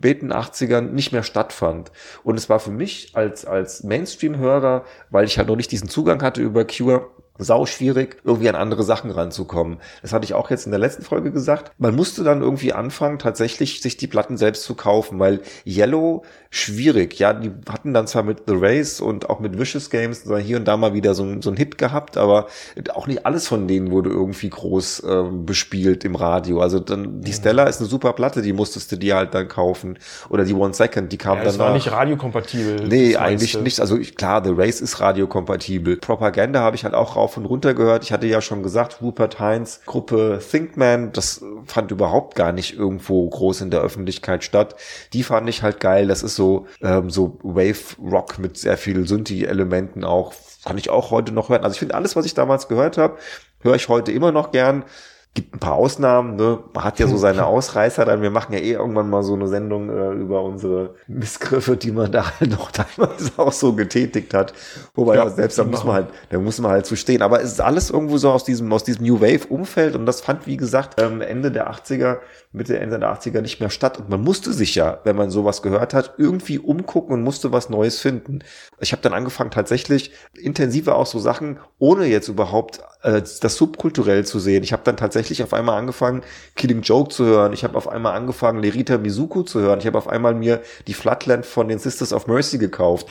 späten 0.00 0.32
80ern 0.32 0.92
nicht 0.92 1.12
mehr 1.12 1.22
stattfand. 1.22 1.92
Und 2.24 2.38
es 2.38 2.48
war 2.48 2.58
für 2.58 2.70
mich 2.70 3.10
als, 3.12 3.44
als 3.44 3.84
Mainstream-Hörer, 3.84 4.84
weil 5.10 5.26
ich 5.26 5.36
halt 5.36 5.48
noch 5.48 5.56
nicht 5.56 5.70
diesen 5.70 5.90
Zugang 5.90 6.22
hatte 6.22 6.40
über 6.40 6.64
Cure, 6.64 7.10
sau 7.36 7.66
schwierig, 7.66 8.16
irgendwie 8.24 8.48
an 8.48 8.54
andere 8.54 8.82
Sachen 8.82 9.10
ranzukommen. 9.10 9.78
Das 10.02 10.12
hatte 10.12 10.24
ich 10.24 10.34
auch 10.34 10.50
jetzt 10.50 10.66
in 10.66 10.72
der 10.72 10.80
letzten 10.80 11.02
Folge 11.02 11.32
gesagt. 11.32 11.72
Man 11.78 11.94
musste 11.94 12.22
dann 12.22 12.40
irgendwie 12.42 12.72
anfangen, 12.72 13.18
tatsächlich 13.18 13.80
sich 13.82 13.96
die 13.96 14.06
Platten 14.06 14.36
selbst 14.36 14.64
zu 14.64 14.74
kaufen, 14.74 15.18
weil 15.18 15.40
Yellow 15.66 16.24
schwierig. 16.52 17.16
Ja, 17.20 17.32
die 17.32 17.52
hatten 17.68 17.94
dann 17.94 18.08
zwar 18.08 18.24
mit 18.24 18.42
The 18.48 18.54
Race 18.56 19.00
und 19.00 19.30
auch 19.30 19.38
mit 19.38 19.56
Vicious 19.56 19.88
Games 19.88 20.24
hier 20.42 20.56
und 20.56 20.66
da 20.66 20.76
mal 20.76 20.94
wieder 20.94 21.14
so, 21.14 21.22
ein- 21.22 21.42
so 21.42 21.50
einen 21.50 21.56
Hit 21.56 21.78
gehabt, 21.78 22.16
aber 22.16 22.48
auch 22.92 23.06
nicht 23.06 23.24
alles 23.24 23.46
von 23.46 23.68
denen 23.68 23.92
wurde 23.92 24.10
irgendwie 24.10 24.50
groß 24.50 25.04
ähm, 25.08 25.46
bespielt 25.46 26.04
im 26.04 26.16
Radio. 26.16 26.60
Also 26.60 26.80
dann, 26.80 27.20
die 27.20 27.32
Stella 27.32 27.64
ist 27.64 27.78
eine 27.78 27.88
super 27.88 28.12
Platte, 28.14 28.42
die 28.42 28.52
musstest 28.52 28.90
du 28.90 28.96
dir 28.96 29.14
halt 29.14 29.32
dann 29.32 29.46
kaufen. 29.46 29.96
Oder 30.28 30.44
die 30.44 30.52
One 30.52 30.74
Second, 30.74 31.12
die 31.12 31.18
kam 31.18 31.34
ja, 31.38 31.44
dann 31.44 31.52
das 31.52 31.58
war 31.60 31.72
nicht 31.72 31.92
radiokompatibel. 31.92 32.88
Nee, 32.88 33.14
eigentlich 33.14 33.54
meiste. 33.54 33.62
nicht. 33.62 33.80
Also 33.80 33.96
ich, 33.96 34.16
klar, 34.16 34.42
The 34.44 34.50
Race 34.52 34.80
ist 34.80 34.98
radiokompatibel. 35.00 35.98
Propaganda 35.98 36.60
habe 36.60 36.74
ich 36.74 36.82
halt 36.82 36.94
auch 36.94 37.14
rauf 37.14 37.36
und 37.36 37.44
runter 37.44 37.74
gehört. 37.74 38.02
Ich 38.02 38.12
hatte 38.12 38.26
ja 38.26 38.40
schon 38.40 38.64
gesagt, 38.64 39.00
Rupert 39.00 39.38
Heinz, 39.38 39.82
Gruppe 39.86 40.40
Thinkman, 40.50 41.12
das 41.12 41.44
fand 41.66 41.92
überhaupt 41.92 42.34
gar 42.34 42.50
nicht 42.50 42.76
irgendwo 42.76 43.28
groß 43.28 43.60
in 43.60 43.70
der 43.70 43.82
Öffentlichkeit 43.82 44.42
statt. 44.42 44.74
Die 45.12 45.22
fand 45.22 45.48
ich 45.48 45.62
halt 45.62 45.78
geil. 45.78 46.08
Das 46.08 46.24
ist 46.24 46.34
so, 46.34 46.39
ähm, 46.82 47.10
so 47.10 47.38
Wave 47.42 47.96
Rock 48.00 48.38
mit 48.38 48.56
sehr 48.56 48.76
viel 48.76 49.06
Synthi-Elementen 49.06 50.04
auch. 50.04 50.32
Kann 50.64 50.78
ich 50.78 50.90
auch 50.90 51.10
heute 51.10 51.32
noch 51.32 51.48
hören. 51.48 51.64
Also 51.64 51.74
ich 51.74 51.78
finde 51.78 51.94
alles, 51.94 52.16
was 52.16 52.26
ich 52.26 52.34
damals 52.34 52.68
gehört 52.68 52.98
habe, 52.98 53.16
höre 53.60 53.76
ich 53.76 53.88
heute 53.88 54.12
immer 54.12 54.32
noch 54.32 54.50
gern. 54.50 54.84
Gibt 55.32 55.54
ein 55.54 55.60
paar 55.60 55.74
Ausnahmen, 55.74 56.34
ne? 56.34 56.58
Man 56.74 56.82
hat 56.82 56.98
ja 56.98 57.06
so 57.06 57.16
seine 57.16 57.46
Ausreißer, 57.46 58.04
dann 58.04 58.20
wir 58.20 58.32
machen 58.32 58.52
ja 58.52 58.58
eh 58.58 58.72
irgendwann 58.72 59.08
mal 59.08 59.22
so 59.22 59.34
eine 59.34 59.46
Sendung 59.46 59.88
äh, 59.88 60.10
über 60.10 60.42
unsere 60.42 60.96
Missgriffe, 61.06 61.76
die 61.76 61.92
man 61.92 62.10
da 62.10 62.40
halt 62.40 62.50
noch 62.50 62.70
teilweise 62.72 63.30
auch 63.36 63.52
so 63.52 63.72
getätigt 63.74 64.34
hat. 64.34 64.52
Wobei 64.94 65.14
Ja, 65.14 65.30
selbst 65.30 65.56
da 65.56 65.62
muss 65.62 65.84
man 65.84 65.94
halt, 65.94 66.08
da 66.30 66.38
muss 66.40 66.58
man 66.58 66.72
halt 66.72 66.84
zu 66.84 66.96
stehen. 66.96 67.22
Aber 67.22 67.40
es 67.40 67.52
ist 67.52 67.60
alles 67.60 67.90
irgendwo 67.90 68.18
so 68.18 68.32
aus 68.32 68.42
diesem, 68.42 68.72
aus 68.72 68.82
diesem 68.82 69.06
New 69.06 69.20
Wave 69.20 69.46
Umfeld 69.48 69.94
und 69.94 70.04
das 70.04 70.20
fand, 70.20 70.48
wie 70.48 70.56
gesagt, 70.56 71.00
ähm, 71.00 71.20
Ende 71.20 71.52
der 71.52 71.70
80er, 71.70 72.18
Mitte, 72.52 72.80
Ende 72.80 72.98
der 72.98 73.12
80er 73.12 73.42
nicht 73.42 73.60
mehr 73.60 73.70
statt. 73.70 73.98
Und 73.98 74.08
man 74.08 74.22
musste 74.22 74.52
sich 74.52 74.74
ja, 74.74 74.98
wenn 75.04 75.14
man 75.14 75.30
sowas 75.30 75.62
gehört 75.62 75.94
hat, 75.94 76.14
irgendwie 76.18 76.58
umgucken 76.58 77.14
und 77.14 77.22
musste 77.22 77.52
was 77.52 77.70
Neues 77.70 78.00
finden. 78.00 78.40
Ich 78.80 78.90
habe 78.90 79.02
dann 79.02 79.12
angefangen, 79.12 79.52
tatsächlich 79.52 80.10
intensiver 80.34 80.96
auch 80.96 81.06
so 81.06 81.20
Sachen, 81.20 81.60
ohne 81.78 82.06
jetzt 82.06 82.26
überhaupt 82.26 82.80
äh, 83.02 83.22
das 83.40 83.54
subkulturell 83.54 84.26
zu 84.26 84.40
sehen. 84.40 84.64
Ich 84.64 84.72
habe 84.72 84.82
dann 84.84 84.96
tatsächlich 84.96 85.44
auf 85.44 85.54
einmal 85.54 85.78
angefangen, 85.78 86.22
Killing 86.56 86.82
Joke 86.82 87.10
zu 87.10 87.24
hören. 87.24 87.52
Ich 87.52 87.62
habe 87.62 87.76
auf 87.76 87.86
einmal 87.86 88.16
angefangen, 88.16 88.60
Lerita 88.60 88.98
Mizuku 88.98 89.42
zu 89.42 89.60
hören. 89.60 89.78
Ich 89.78 89.86
habe 89.86 89.98
auf 89.98 90.08
einmal 90.08 90.34
mir 90.34 90.60
die 90.88 90.94
Flatland 90.94 91.46
von 91.46 91.68
den 91.68 91.78
Sisters 91.78 92.12
of 92.12 92.26
Mercy 92.26 92.58
gekauft. 92.58 93.06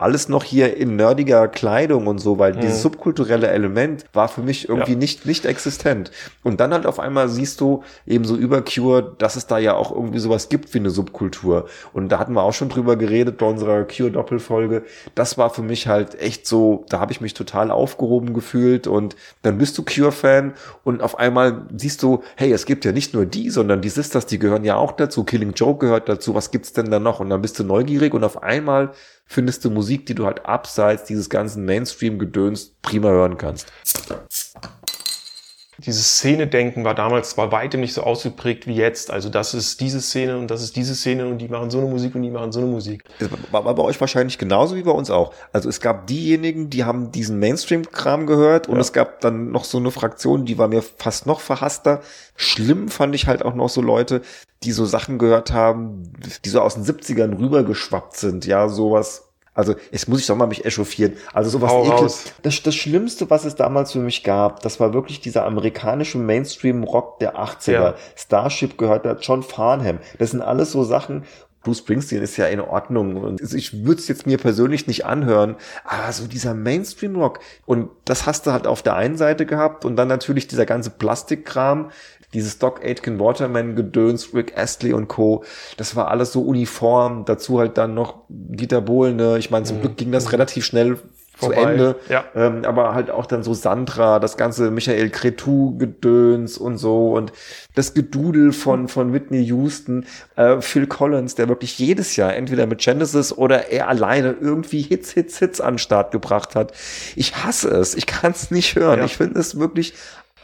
Alles 0.00 0.28
noch 0.28 0.44
hier 0.44 0.76
in 0.76 0.96
nerdiger 0.96 1.46
Kleidung 1.48 2.06
und 2.06 2.18
so, 2.18 2.38
weil 2.38 2.52
dieses 2.56 2.82
subkulturelle 2.82 3.48
Element 3.48 4.04
war 4.12 4.28
für 4.28 4.40
mich 4.40 4.68
irgendwie 4.68 4.92
Ja. 4.92 4.98
nicht, 4.98 5.26
nicht 5.26 5.44
existent. 5.44 6.10
Und 6.42 6.60
dann 6.60 6.72
halt 6.72 6.86
auf 6.86 6.98
einmal 6.98 7.28
siehst 7.28 7.60
du 7.60 7.82
eben 8.06 8.24
so 8.24 8.34
über 8.36 8.62
Cure, 8.62 9.14
dass 9.18 9.36
es 9.36 9.46
da 9.46 9.58
ja 9.58 9.74
auch 9.74 9.90
irgendwie 9.94 10.18
sowas 10.18 10.48
gibt 10.48 10.72
wie 10.74 10.78
eine 10.78 10.90
Subkultur. 10.90 11.66
Und 11.92 12.10
da 12.10 12.18
hatten 12.18 12.32
wir 12.32 12.42
auch 12.42 12.52
schon 12.54 12.68
drüber 12.70 12.96
geredet 12.96 13.38
bei 13.38 13.46
unserer 13.46 13.84
Cure-Doppelfolge. 13.84 14.84
Das 15.14 15.38
war 15.38 15.50
für 15.50 15.62
mich 15.62 15.86
halt 15.86 16.20
echt 16.20 16.46
so, 16.46 16.84
da 16.88 17.00
habe 17.00 17.12
ich 17.12 17.20
mich 17.20 17.34
total 17.34 17.70
aufgehoben 17.70 18.32
gefühlt 18.34 18.86
und 18.86 19.16
dann 19.42 19.58
bist 19.58 19.76
du 19.78 19.84
Cure-Fan 19.84 20.54
und 20.84 21.02
auf 21.02 21.18
einmal 21.18 21.66
siehst 21.76 22.02
du, 22.02 22.22
hey, 22.36 22.52
es 22.52 22.64
gibt 22.66 22.84
ja 22.84 22.92
nicht 22.92 23.14
nur 23.14 23.26
die, 23.26 23.50
sondern 23.50 23.80
die 23.82 23.88
Sisters, 23.90 24.26
die 24.26 24.38
gehören 24.38 24.64
ja 24.64 24.76
auch 24.76 24.92
dazu. 24.92 25.24
Killing 25.24 25.52
Joke 25.52 25.84
gehört 25.86 26.08
dazu. 26.08 26.34
Was 26.34 26.50
gibt's 26.50 26.72
denn 26.72 26.90
da 26.90 26.98
noch? 26.98 27.20
Und 27.20 27.30
dann 27.30 27.42
bist 27.42 27.58
du 27.58 27.64
neugierig 27.64 28.14
und 28.14 28.24
auf 28.24 28.42
einmal 28.42 28.92
findest 29.30 29.64
du 29.64 29.70
Musik, 29.70 30.06
die 30.06 30.16
du 30.16 30.26
halt 30.26 30.44
abseits 30.44 31.04
dieses 31.04 31.30
ganzen 31.30 31.64
Mainstream-Gedöns 31.64 32.74
prima 32.82 33.08
hören 33.10 33.38
kannst. 33.38 33.72
Dieses 35.86 36.16
Szene-Denken 36.18 36.84
war 36.84 36.94
damals 36.94 37.34
bei 37.34 37.50
weitem 37.50 37.80
nicht 37.80 37.94
so 37.94 38.02
ausgeprägt 38.02 38.66
wie 38.66 38.74
jetzt. 38.74 39.10
Also 39.10 39.28
das 39.28 39.54
ist 39.54 39.80
diese 39.80 40.00
Szene 40.00 40.36
und 40.36 40.50
das 40.50 40.62
ist 40.62 40.76
diese 40.76 40.94
Szene 40.94 41.26
und 41.26 41.38
die 41.38 41.48
machen 41.48 41.70
so 41.70 41.78
eine 41.78 41.88
Musik 41.88 42.14
und 42.14 42.22
die 42.22 42.30
machen 42.30 42.52
so 42.52 42.60
eine 42.60 42.68
Musik. 42.68 43.04
War 43.50 43.62
bei 43.62 43.82
euch 43.82 44.00
wahrscheinlich 44.00 44.38
genauso 44.38 44.76
wie 44.76 44.82
bei 44.82 44.90
uns 44.90 45.10
auch. 45.10 45.32
Also 45.52 45.68
es 45.68 45.80
gab 45.80 46.06
diejenigen, 46.06 46.70
die 46.70 46.84
haben 46.84 47.10
diesen 47.12 47.38
Mainstream-Kram 47.38 48.26
gehört 48.26 48.68
und 48.68 48.74
Ja. 48.76 48.80
es 48.80 48.92
gab 48.92 49.20
dann 49.20 49.50
noch 49.50 49.64
so 49.64 49.78
eine 49.78 49.90
Fraktion, 49.90 50.44
die 50.44 50.58
war 50.58 50.68
mir 50.68 50.82
fast 50.82 51.26
noch 51.26 51.40
verhasster. 51.40 52.00
Schlimm 52.36 52.88
fand 52.88 53.14
ich 53.14 53.26
halt 53.26 53.44
auch 53.44 53.54
noch 53.54 53.68
so 53.68 53.80
Leute, 53.80 54.22
die 54.62 54.72
so 54.72 54.84
Sachen 54.84 55.18
gehört 55.18 55.52
haben, 55.52 56.12
die 56.44 56.48
so 56.50 56.60
aus 56.60 56.74
den 56.74 56.84
70ern 56.84 57.38
rübergeschwappt 57.38 58.16
sind. 58.16 58.44
Ja, 58.46 58.68
sowas. 58.68 59.29
Also, 59.52 59.74
jetzt 59.90 60.08
muss 60.08 60.20
ich 60.20 60.26
doch 60.26 60.36
mal 60.36 60.46
mich 60.46 60.64
echauffieren. 60.64 61.14
Also 61.32 61.50
sowas 61.50 61.72
raus. 61.72 62.24
Das, 62.42 62.62
das 62.62 62.74
Schlimmste, 62.74 63.30
was 63.30 63.44
es 63.44 63.56
damals 63.56 63.92
für 63.92 63.98
mich 63.98 64.22
gab, 64.22 64.60
das 64.60 64.78
war 64.78 64.94
wirklich 64.94 65.20
dieser 65.20 65.44
amerikanische 65.44 66.18
Mainstream-Rock 66.18 67.18
der 67.18 67.36
80er. 67.36 67.72
Ja. 67.72 67.94
Starship 68.16 68.78
gehört 68.78 69.04
da, 69.04 69.16
John 69.20 69.42
Farnham. 69.42 69.98
Das 70.18 70.30
sind 70.30 70.40
alles 70.40 70.72
so 70.72 70.84
Sachen, 70.84 71.24
Bruce 71.62 71.78
Springsteen 71.78 72.22
ist 72.22 72.36
ja 72.36 72.46
in 72.46 72.60
Ordnung 72.60 73.16
und 73.16 73.40
ich 73.40 73.84
würde 73.84 74.00
es 74.00 74.08
jetzt 74.08 74.26
mir 74.26 74.38
persönlich 74.38 74.86
nicht 74.86 75.04
anhören, 75.04 75.56
aber 75.84 76.10
so 76.12 76.26
dieser 76.26 76.54
Mainstream-Rock 76.54 77.40
und 77.66 77.90
das 78.06 78.26
hast 78.26 78.46
du 78.46 78.52
halt 78.52 78.66
auf 78.66 78.82
der 78.82 78.96
einen 78.96 79.18
Seite 79.18 79.44
gehabt 79.44 79.84
und 79.84 79.96
dann 79.96 80.08
natürlich 80.08 80.48
dieser 80.48 80.64
ganze 80.64 80.90
Plastikkram, 80.90 81.90
dieses 82.34 82.58
Doc 82.58 82.84
Aitken 82.84 83.18
Waterman 83.18 83.76
Gedöns, 83.76 84.34
Rick 84.34 84.56
Astley 84.56 84.92
und 84.92 85.08
Co. 85.08 85.44
Das 85.76 85.96
war 85.96 86.08
alles 86.08 86.32
so 86.32 86.42
uniform. 86.42 87.24
Dazu 87.24 87.58
halt 87.58 87.76
dann 87.78 87.94
noch 87.94 88.22
Dieter 88.28 88.80
Bohlene. 88.80 89.38
Ich 89.38 89.50
meine, 89.50 89.64
zum 89.64 89.80
Glück 89.80 89.96
ging 89.96 90.12
das 90.12 90.32
relativ 90.32 90.64
schnell 90.64 90.96
zu 90.96 91.48
Mhm. 91.48 91.54
Vorbei. 91.54 91.72
Ende. 91.72 91.96
Ja. 92.08 92.24
Ähm, 92.34 92.64
aber 92.64 92.94
halt 92.94 93.10
auch 93.10 93.26
dann 93.26 93.42
so 93.42 93.54
Sandra, 93.54 94.18
das 94.18 94.36
ganze 94.36 94.70
Michael 94.70 95.08
Cretu-Gedöns 95.08 96.58
und 96.58 96.76
so 96.76 97.12
und 97.14 97.32
das 97.74 97.94
Gedudel 97.94 98.52
von, 98.52 98.88
von 98.88 99.12
Whitney 99.12 99.42
Houston, 99.44 100.04
äh, 100.36 100.60
Phil 100.60 100.86
Collins, 100.86 101.34
der 101.34 101.48
wirklich 101.48 101.78
jedes 101.78 102.16
Jahr 102.16 102.34
entweder 102.34 102.66
mit 102.66 102.80
Genesis 102.80 103.32
oder 103.32 103.68
er 103.70 103.88
alleine 103.88 104.36
irgendwie 104.38 104.82
Hits, 104.82 105.12
Hits, 105.12 105.38
Hits 105.38 105.60
an 105.60 105.74
den 105.74 105.78
Start 105.78 106.12
gebracht 106.12 106.54
hat. 106.54 106.72
Ich 107.16 107.36
hasse 107.36 107.70
es. 107.70 107.94
Ich 107.94 108.06
kann 108.06 108.32
es 108.32 108.50
nicht 108.50 108.76
hören. 108.76 108.98
Ja. 108.98 109.04
Ich 109.06 109.16
finde 109.16 109.40
es 109.40 109.58
wirklich 109.58 109.94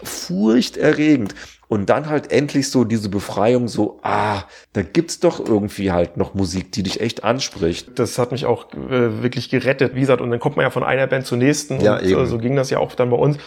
furchterregend. 0.03 1.35
Und 1.69 1.91
dann 1.91 2.09
halt 2.09 2.31
endlich 2.31 2.71
so 2.71 2.85
diese 2.85 3.09
Befreiung, 3.09 3.67
so, 3.67 3.99
ah, 4.03 4.45
da 4.73 4.83
gibt's 4.83 5.19
doch 5.19 5.41
irgendwie 5.41 5.91
halt 5.91 6.17
noch 6.17 6.35
Musik, 6.35 6.71
die 6.73 6.85
dich 6.85 7.01
echt 7.01 7.25
anspricht. 7.25 7.99
Das 7.99 8.19
hat 8.19 8.31
mich 8.31 8.47
auch 8.47 8.73
äh, 8.73 9.23
wirklich 9.23 9.49
gerettet. 9.49 9.95
Wie 9.95 10.01
gesagt, 10.01 10.21
und 10.21 10.31
dann 10.31 10.39
kommt 10.39 10.57
man 10.57 10.65
ja 10.65 10.71
von 10.71 10.85
einer 10.85 11.07
Band 11.09 11.27
zur 11.27 11.39
nächsten. 11.39 11.81
Ja, 11.81 11.97
und 11.97 12.05
eben. 12.05 12.23
Äh, 12.23 12.27
so 12.27 12.39
ging 12.39 12.55
das 12.55 12.71
ja 12.71 12.79
auch 12.79 12.95
dann 12.95 13.11
bei 13.11 13.17
uns. 13.17 13.39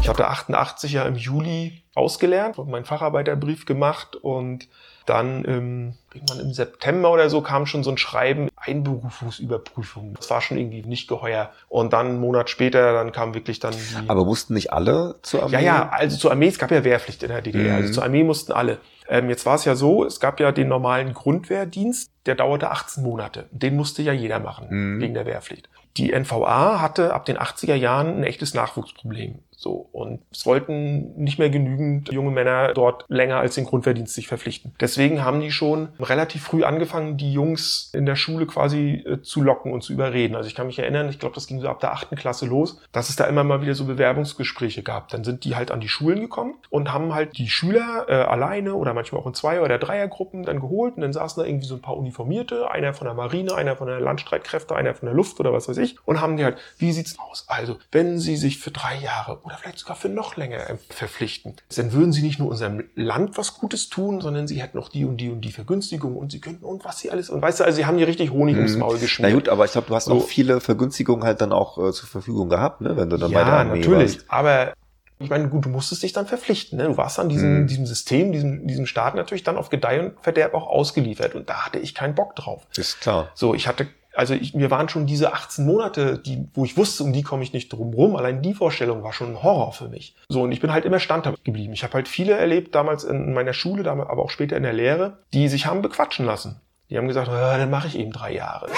Ich 0.00 0.08
hatte 0.08 0.28
88 0.28 0.92
ja 0.92 1.02
im 1.04 1.16
Juli 1.16 1.82
ausgelernt, 1.96 2.58
hab 2.58 2.68
meinen 2.68 2.84
Facharbeiterbrief 2.84 3.66
gemacht 3.66 4.14
und 4.14 4.68
dann 5.06 5.44
ähm, 5.46 5.94
irgendwann 6.12 6.40
im 6.40 6.52
September 6.52 7.10
oder 7.12 7.30
so 7.30 7.40
kam 7.40 7.66
schon 7.66 7.82
so 7.84 7.90
ein 7.90 7.98
Schreiben, 7.98 8.48
Einberufungsüberprüfung. 8.56 10.14
Das 10.14 10.30
war 10.30 10.40
schon 10.40 10.58
irgendwie 10.58 10.82
nicht 10.82 11.08
geheuer. 11.08 11.50
Und 11.68 11.92
dann 11.92 12.06
einen 12.06 12.20
Monat 12.20 12.50
später, 12.50 12.92
dann 12.92 13.12
kam 13.12 13.34
wirklich 13.34 13.60
dann 13.60 13.72
die... 13.74 14.08
Aber 14.08 14.24
mussten 14.24 14.54
nicht 14.54 14.72
alle 14.72 15.16
zur 15.22 15.42
Armee? 15.44 15.52
Ja, 15.54 15.60
ja, 15.60 15.88
also 15.90 16.16
zur 16.16 16.30
Armee, 16.30 16.48
es 16.48 16.58
gab 16.58 16.70
ja 16.70 16.84
Wehrpflicht 16.84 17.22
in 17.22 17.28
der 17.28 17.42
DDR, 17.42 17.70
Mhm. 17.70 17.74
also 17.82 17.92
zur 17.94 18.04
Armee 18.04 18.24
mussten 18.24 18.52
alle. 18.52 18.78
Ähm, 19.08 19.28
jetzt 19.30 19.46
war 19.46 19.54
es 19.54 19.64
ja 19.64 19.74
so, 19.76 20.04
es 20.04 20.18
gab 20.20 20.40
ja 20.40 20.52
den 20.52 20.68
normalen 20.68 21.12
Grundwehrdienst, 21.14 22.10
der 22.26 22.34
dauerte 22.34 22.70
18 22.70 23.02
Monate. 23.02 23.46
Den 23.52 23.76
musste 23.76 24.02
ja 24.02 24.12
jeder 24.12 24.40
machen, 24.40 24.66
Mhm. 24.68 25.00
wegen 25.00 25.14
der 25.14 25.26
Wehrpflicht. 25.26 25.68
Die 25.96 26.12
NVA 26.12 26.80
hatte 26.80 27.14
ab 27.14 27.24
den 27.24 27.38
80er 27.38 27.74
Jahren 27.74 28.18
ein 28.18 28.24
echtes 28.24 28.52
Nachwuchsproblem. 28.52 29.38
So. 29.56 29.88
Und 29.92 30.20
es 30.30 30.44
wollten 30.44 31.14
nicht 31.16 31.38
mehr 31.38 31.48
genügend 31.50 32.12
junge 32.12 32.30
Männer 32.30 32.74
dort 32.74 33.06
länger 33.08 33.38
als 33.38 33.54
den 33.54 33.64
Grundwehrdienst 33.64 34.14
sich 34.14 34.28
verpflichten. 34.28 34.74
Deswegen 34.80 35.24
haben 35.24 35.40
die 35.40 35.50
schon 35.50 35.88
relativ 35.98 36.44
früh 36.44 36.62
angefangen, 36.62 37.16
die 37.16 37.32
Jungs 37.32 37.90
in 37.94 38.04
der 38.04 38.16
Schule 38.16 38.46
quasi 38.46 39.02
äh, 39.06 39.22
zu 39.22 39.42
locken 39.42 39.72
und 39.72 39.82
zu 39.82 39.94
überreden. 39.94 40.36
Also 40.36 40.48
ich 40.48 40.54
kann 40.54 40.66
mich 40.66 40.78
erinnern, 40.78 41.08
ich 41.08 41.18
glaube, 41.18 41.34
das 41.34 41.46
ging 41.46 41.60
so 41.60 41.68
ab 41.68 41.80
der 41.80 41.92
achten 41.92 42.16
Klasse 42.16 42.44
los, 42.44 42.80
dass 42.92 43.08
es 43.08 43.16
da 43.16 43.24
immer 43.24 43.44
mal 43.44 43.62
wieder 43.62 43.74
so 43.74 43.86
Bewerbungsgespräche 43.86 44.82
gab. 44.82 45.08
Dann 45.08 45.24
sind 45.24 45.44
die 45.44 45.56
halt 45.56 45.70
an 45.70 45.80
die 45.80 45.88
Schulen 45.88 46.20
gekommen 46.20 46.54
und 46.68 46.92
haben 46.92 47.14
halt 47.14 47.38
die 47.38 47.48
Schüler 47.48 48.06
äh, 48.08 48.12
alleine 48.12 48.74
oder 48.74 48.92
manchmal 48.92 49.22
auch 49.22 49.26
in 49.26 49.34
Zweier- 49.34 49.62
oder 49.62 49.78
Dreiergruppen 49.78 50.44
dann 50.44 50.60
geholt 50.60 50.96
und 50.96 51.02
dann 51.02 51.14
saßen 51.14 51.42
da 51.42 51.48
irgendwie 51.48 51.66
so 51.66 51.76
ein 51.76 51.82
paar 51.82 51.96
Uniformierte, 51.96 52.70
einer 52.70 52.92
von 52.92 53.06
der 53.06 53.14
Marine, 53.14 53.54
einer 53.54 53.76
von 53.76 53.86
der 53.86 54.00
Landstreitkräfte, 54.00 54.76
einer 54.76 54.94
von 54.94 55.06
der 55.06 55.14
Luft 55.14 55.40
oder 55.40 55.54
was 55.54 55.66
weiß 55.68 55.78
ich 55.78 55.96
und 56.04 56.20
haben 56.20 56.36
die 56.36 56.44
halt, 56.44 56.58
wie 56.76 56.92
sieht's 56.92 57.18
aus? 57.18 57.46
Also, 57.48 57.78
wenn 57.90 58.18
sie 58.18 58.36
sich 58.36 58.58
für 58.58 58.70
drei 58.70 58.96
Jahre 58.96 59.38
oder 59.46 59.56
vielleicht 59.56 59.78
sogar 59.78 59.96
für 59.96 60.08
noch 60.08 60.36
länger 60.36 60.68
äh, 60.68 60.76
verpflichten, 60.90 61.54
dann 61.76 61.92
würden 61.92 62.12
sie 62.12 62.22
nicht 62.22 62.38
nur 62.38 62.50
unserem 62.50 62.84
Land 62.94 63.38
was 63.38 63.54
Gutes 63.54 63.88
tun, 63.88 64.20
sondern 64.20 64.46
sie 64.48 64.60
hätten 64.60 64.76
noch 64.76 64.88
die 64.90 65.04
und 65.04 65.16
die 65.18 65.30
und 65.30 65.40
die 65.40 65.52
Vergünstigung 65.52 66.16
und 66.16 66.32
sie 66.32 66.40
könnten 66.40 66.64
und 66.64 66.84
was 66.84 66.98
sie 66.98 67.10
alles 67.10 67.30
und 67.30 67.40
weißt 67.40 67.60
du, 67.60 67.64
also 67.64 67.76
sie 67.76 67.86
haben 67.86 67.96
die 67.96 68.04
richtig 68.04 68.32
Honig 68.32 68.56
ums 68.56 68.76
Maul 68.76 68.94
Na 68.94 69.00
geschmiert. 69.00 69.32
gut, 69.34 69.48
aber 69.48 69.64
ich 69.64 69.72
glaube, 69.72 69.86
du 69.86 69.94
hast 69.94 70.06
So. 70.06 70.14
auch 70.18 70.26
viele 70.26 70.60
Vergünstigungen 70.60 71.24
halt 71.24 71.40
dann 71.40 71.52
auch 71.52 71.78
äh, 71.78 71.92
zur 71.92 72.08
Verfügung 72.08 72.48
gehabt, 72.48 72.80
ne? 72.80 72.96
wenn 72.96 73.08
du 73.08 73.16
dann 73.16 73.32
bei 73.32 73.44
der 73.44 73.52
Ja, 73.54 73.60
Armee 73.60 73.78
natürlich. 73.78 74.16
warst. 74.16 74.24
Aber 74.30 74.72
ich 75.18 75.30
meine, 75.30 75.48
gut, 75.48 75.64
du 75.64 75.70
musstest 75.70 76.02
dich 76.02 76.12
dann 76.12 76.26
verpflichten. 76.26 76.76
Ne? 76.76 76.84
Du 76.88 76.96
warst 76.98 77.18
an 77.18 77.28
diesem, 77.30 77.62
Mhm. 77.62 77.66
diesem 77.68 77.86
System, 77.86 78.32
diesem, 78.32 78.66
diesem 78.66 78.84
Staat 78.84 79.14
natürlich 79.14 79.44
dann 79.44 79.56
auf 79.56 79.70
Gedeih 79.70 80.00
und 80.00 80.20
Verderb 80.20 80.52
auch 80.52 80.66
ausgeliefert. 80.66 81.34
Und 81.34 81.48
da 81.48 81.64
hatte 81.64 81.78
ich 81.78 81.94
keinen 81.94 82.14
Bock 82.14 82.36
drauf. 82.36 82.66
Ist 82.76 83.00
klar. 83.00 83.30
So, 83.34 83.54
ich 83.54 83.66
hatte, 83.66 83.86
also 84.16 84.32
ich, 84.32 84.54
mir 84.54 84.70
waren 84.70 84.88
schon 84.88 85.06
diese 85.06 85.34
18 85.34 85.66
Monate, 85.66 86.18
die, 86.18 86.48
wo 86.54 86.64
ich 86.64 86.76
wusste, 86.76 87.04
um 87.04 87.12
die 87.12 87.22
komme 87.22 87.42
ich 87.42 87.52
nicht 87.52 87.70
drum 87.70 87.92
rum. 87.92 88.16
Allein 88.16 88.40
die 88.40 88.54
Vorstellung 88.54 89.02
war 89.02 89.12
schon 89.12 89.32
ein 89.32 89.42
Horror 89.42 89.72
für 89.72 89.88
mich. 89.88 90.16
So, 90.28 90.42
und 90.42 90.52
ich 90.52 90.60
bin 90.60 90.72
halt 90.72 90.86
immer 90.86 91.00
standhaft 91.00 91.44
geblieben. 91.44 91.74
Ich 91.74 91.84
habe 91.84 91.92
halt 91.94 92.08
viele 92.08 92.32
erlebt, 92.32 92.74
damals 92.74 93.04
in 93.04 93.34
meiner 93.34 93.52
Schule, 93.52 93.88
aber 93.90 94.18
auch 94.18 94.30
später 94.30 94.56
in 94.56 94.62
der 94.62 94.72
Lehre, 94.72 95.18
die 95.34 95.48
sich 95.48 95.66
haben 95.66 95.82
bequatschen 95.82 96.24
lassen. 96.24 96.60
Die 96.88 96.96
haben 96.96 97.08
gesagt, 97.08 97.28
"Ah, 97.28 97.58
dann 97.58 97.70
mache 97.70 97.88
ich 97.88 97.98
eben 97.98 98.12
drei 98.12 98.32
Jahre. 98.32 98.68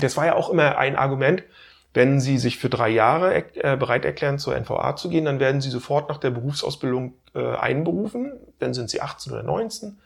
Das 0.00 0.16
war 0.16 0.26
ja 0.26 0.36
auch 0.36 0.48
immer 0.48 0.78
ein 0.78 0.96
Argument, 0.96 1.42
wenn 1.92 2.18
Sie 2.18 2.38
sich 2.38 2.58
für 2.58 2.68
drei 2.68 2.88
Jahre 2.88 3.44
äh, 3.54 3.76
bereit 3.76 4.04
erklären, 4.04 4.38
zur 4.38 4.56
NVA 4.56 4.96
zu 4.96 5.08
gehen, 5.08 5.26
dann 5.26 5.38
werden 5.38 5.60
Sie 5.60 5.70
sofort 5.70 6.08
nach 6.08 6.18
der 6.18 6.30
Berufsausbildung 6.30 7.14
äh, 7.34 7.56
einberufen. 7.56 8.32
Dann 8.58 8.74
sind 8.74 8.90
Sie 8.90 9.00
18 9.00 9.32
oder 9.32 9.44
19 9.44 9.96